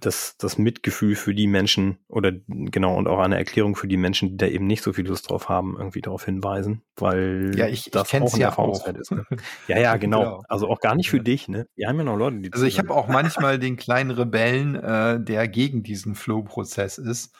das, 0.00 0.36
das 0.38 0.58
Mitgefühl 0.58 1.14
für 1.14 1.34
die 1.34 1.46
Menschen 1.46 1.98
oder 2.08 2.32
genau 2.48 2.96
und 2.96 3.08
auch 3.08 3.18
eine 3.18 3.36
Erklärung 3.36 3.76
für 3.76 3.88
die 3.88 3.96
Menschen, 3.96 4.30
die 4.30 4.36
da 4.36 4.46
eben 4.46 4.66
nicht 4.66 4.82
so 4.82 4.92
viel 4.92 5.06
Lust 5.06 5.30
drauf 5.30 5.48
haben, 5.48 5.76
irgendwie 5.78 6.00
darauf 6.00 6.24
hinweisen, 6.24 6.82
weil 6.96 7.52
ja, 7.56 7.66
ich, 7.66 7.90
das 7.90 8.12
ich 8.12 8.20
auch 8.20 8.34
ein 8.34 8.40
ja 8.40 8.58
auch. 8.58 8.86
ist. 8.86 9.12
Ne? 9.12 9.26
Ja, 9.68 9.78
ja, 9.78 9.96
genau. 9.96 10.20
genau. 10.20 10.42
Also 10.48 10.68
auch 10.68 10.80
gar 10.80 10.94
nicht 10.94 11.10
für 11.10 11.20
dich, 11.20 11.48
ne? 11.48 11.66
Wir 11.74 11.88
haben 11.88 11.98
ja 11.98 12.04
noch 12.04 12.16
Leute, 12.16 12.38
die. 12.38 12.52
Also 12.52 12.66
ich 12.66 12.78
habe 12.78 12.94
auch 12.94 13.08
manchmal 13.08 13.58
den 13.58 13.76
kleinen 13.76 14.10
Rebellen, 14.10 14.74
äh, 14.74 15.20
der 15.20 15.48
gegen 15.48 15.82
diesen 15.82 16.14
Flow-Prozess 16.14 16.98
ist. 16.98 17.34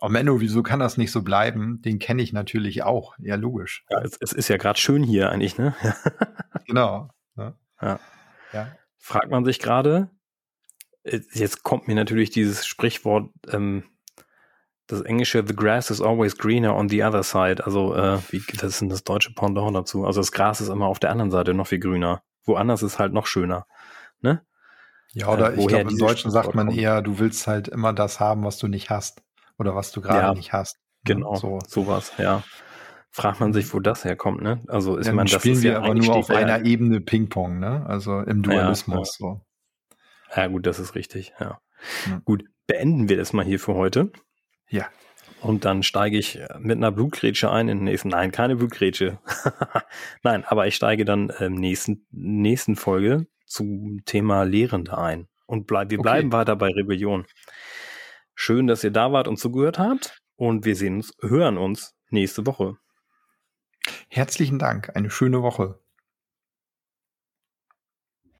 Oh 0.00 0.08
Menno, 0.08 0.40
wieso 0.40 0.62
kann 0.62 0.78
das 0.78 0.98
nicht 0.98 1.10
so 1.10 1.22
bleiben? 1.22 1.80
Den 1.80 1.98
kenne 1.98 2.22
ich 2.22 2.32
natürlich 2.32 2.82
auch. 2.82 3.14
Ja, 3.18 3.36
logisch. 3.36 3.84
Ja, 3.90 4.02
es, 4.02 4.16
es 4.20 4.32
ist 4.32 4.48
ja 4.48 4.58
gerade 4.58 4.78
schön 4.78 5.02
hier 5.02 5.30
eigentlich, 5.30 5.56
ne? 5.56 5.74
genau. 6.66 7.08
Ne? 7.34 7.54
Ja. 7.80 7.98
ja. 8.52 8.68
Fragt 8.98 9.30
man 9.30 9.44
sich 9.44 9.58
gerade, 9.58 10.10
jetzt 11.32 11.62
kommt 11.62 11.88
mir 11.88 11.94
natürlich 11.94 12.30
dieses 12.30 12.66
Sprichwort, 12.66 13.30
ähm, 13.50 13.84
das 14.86 15.00
englische 15.00 15.44
The 15.46 15.54
grass 15.54 15.90
is 15.90 16.00
always 16.00 16.36
greener 16.36 16.74
on 16.74 16.88
the 16.88 17.02
other 17.02 17.22
side. 17.22 17.64
Also, 17.64 17.94
äh, 17.94 18.18
wie, 18.30 18.42
was 18.54 18.62
ist 18.62 18.80
denn 18.80 18.88
das 18.88 19.04
deutsche 19.04 19.34
Pendant 19.34 19.74
dazu? 19.74 20.04
Also, 20.04 20.20
das 20.20 20.32
Gras 20.32 20.60
ist 20.60 20.68
immer 20.68 20.86
auf 20.86 20.98
der 20.98 21.10
anderen 21.10 21.30
Seite 21.30 21.54
noch 21.54 21.66
viel 21.66 21.80
grüner. 21.80 22.22
Woanders 22.44 22.82
ist 22.82 22.98
halt 22.98 23.12
noch 23.12 23.26
schöner. 23.26 23.66
Ne? 24.20 24.42
Ja, 25.12 25.28
oder 25.28 25.54
äh, 25.54 25.60
ich 25.60 25.66
glaube, 25.66 25.90
im 25.90 25.98
Deutschen 25.98 26.30
sagt 26.30 26.54
man 26.54 26.68
kommt. 26.68 26.78
eher, 26.78 27.02
du 27.02 27.18
willst 27.18 27.46
halt 27.46 27.68
immer 27.68 27.92
das 27.92 28.20
haben, 28.20 28.44
was 28.44 28.58
du 28.58 28.68
nicht 28.68 28.90
hast. 28.90 29.22
Oder 29.58 29.74
was 29.74 29.90
du 29.90 30.00
gerade 30.00 30.28
ja, 30.28 30.34
nicht 30.34 30.52
hast. 30.52 30.76
Ne? 30.76 31.14
Genau, 31.14 31.34
so. 31.34 31.58
sowas, 31.66 32.12
ja. 32.18 32.42
Fragt 33.10 33.40
man 33.40 33.54
sich, 33.54 33.72
wo 33.72 33.80
das 33.80 34.04
herkommt, 34.04 34.42
ne? 34.42 34.62
Also 34.68 34.98
ist 34.98 35.06
ja, 35.06 35.14
man 35.14 35.26
das 35.26 35.40
spielen 35.40 35.62
wir 35.62 35.72
ja 35.72 35.78
aber 35.78 35.94
nur 35.94 36.14
auf 36.14 36.28
einer 36.28 36.66
Ebene 36.66 37.00
Ping-Pong, 37.00 37.58
ne? 37.58 37.86
Also 37.86 38.20
im 38.20 38.42
Dualismus 38.42 39.16
ja, 39.18 39.26
so. 39.26 39.40
Ja, 40.36 40.46
gut, 40.48 40.66
das 40.66 40.78
ist 40.78 40.94
richtig, 40.94 41.32
ja. 41.40 41.60
ja. 42.06 42.22
Gut, 42.24 42.44
beenden 42.66 43.08
wir 43.08 43.16
das 43.16 43.32
mal 43.32 43.44
hier 43.44 43.58
für 43.58 43.74
heute. 43.74 44.12
Ja. 44.68 44.86
Und 45.40 45.64
dann 45.64 45.82
steige 45.82 46.18
ich 46.18 46.38
mit 46.58 46.76
einer 46.76 46.92
Blutgrätsche 46.92 47.50
ein 47.50 47.68
in 47.68 47.78
den 47.78 47.84
nächsten. 47.84 48.08
Nein, 48.08 48.32
keine 48.32 48.56
Blutgrätsche. 48.56 49.18
Nein, 50.22 50.44
aber 50.44 50.66
ich 50.66 50.74
steige 50.74 51.04
dann 51.04 51.30
im 51.40 51.54
nächsten, 51.54 52.06
nächsten 52.10 52.76
Folge 52.76 53.26
zum 53.44 54.02
Thema 54.04 54.42
Lehrende 54.42 54.96
ein. 54.98 55.28
Und 55.46 55.66
bleib, 55.66 55.90
wir 55.90 56.00
okay. 56.00 56.08
bleiben 56.08 56.32
weiter 56.32 56.56
bei 56.56 56.68
Rebellion. 56.68 57.26
Schön, 58.34 58.66
dass 58.66 58.82
ihr 58.82 58.90
da 58.90 59.12
wart 59.12 59.28
und 59.28 59.38
zugehört 59.38 59.78
habt. 59.78 60.20
Und 60.34 60.64
wir 60.64 60.74
sehen 60.74 60.96
uns, 60.96 61.14
hören 61.20 61.56
uns 61.58 61.94
nächste 62.10 62.44
Woche. 62.46 62.76
Herzlichen 64.08 64.58
Dank. 64.58 64.94
Eine 64.96 65.10
schöne 65.10 65.42
Woche. 65.42 65.78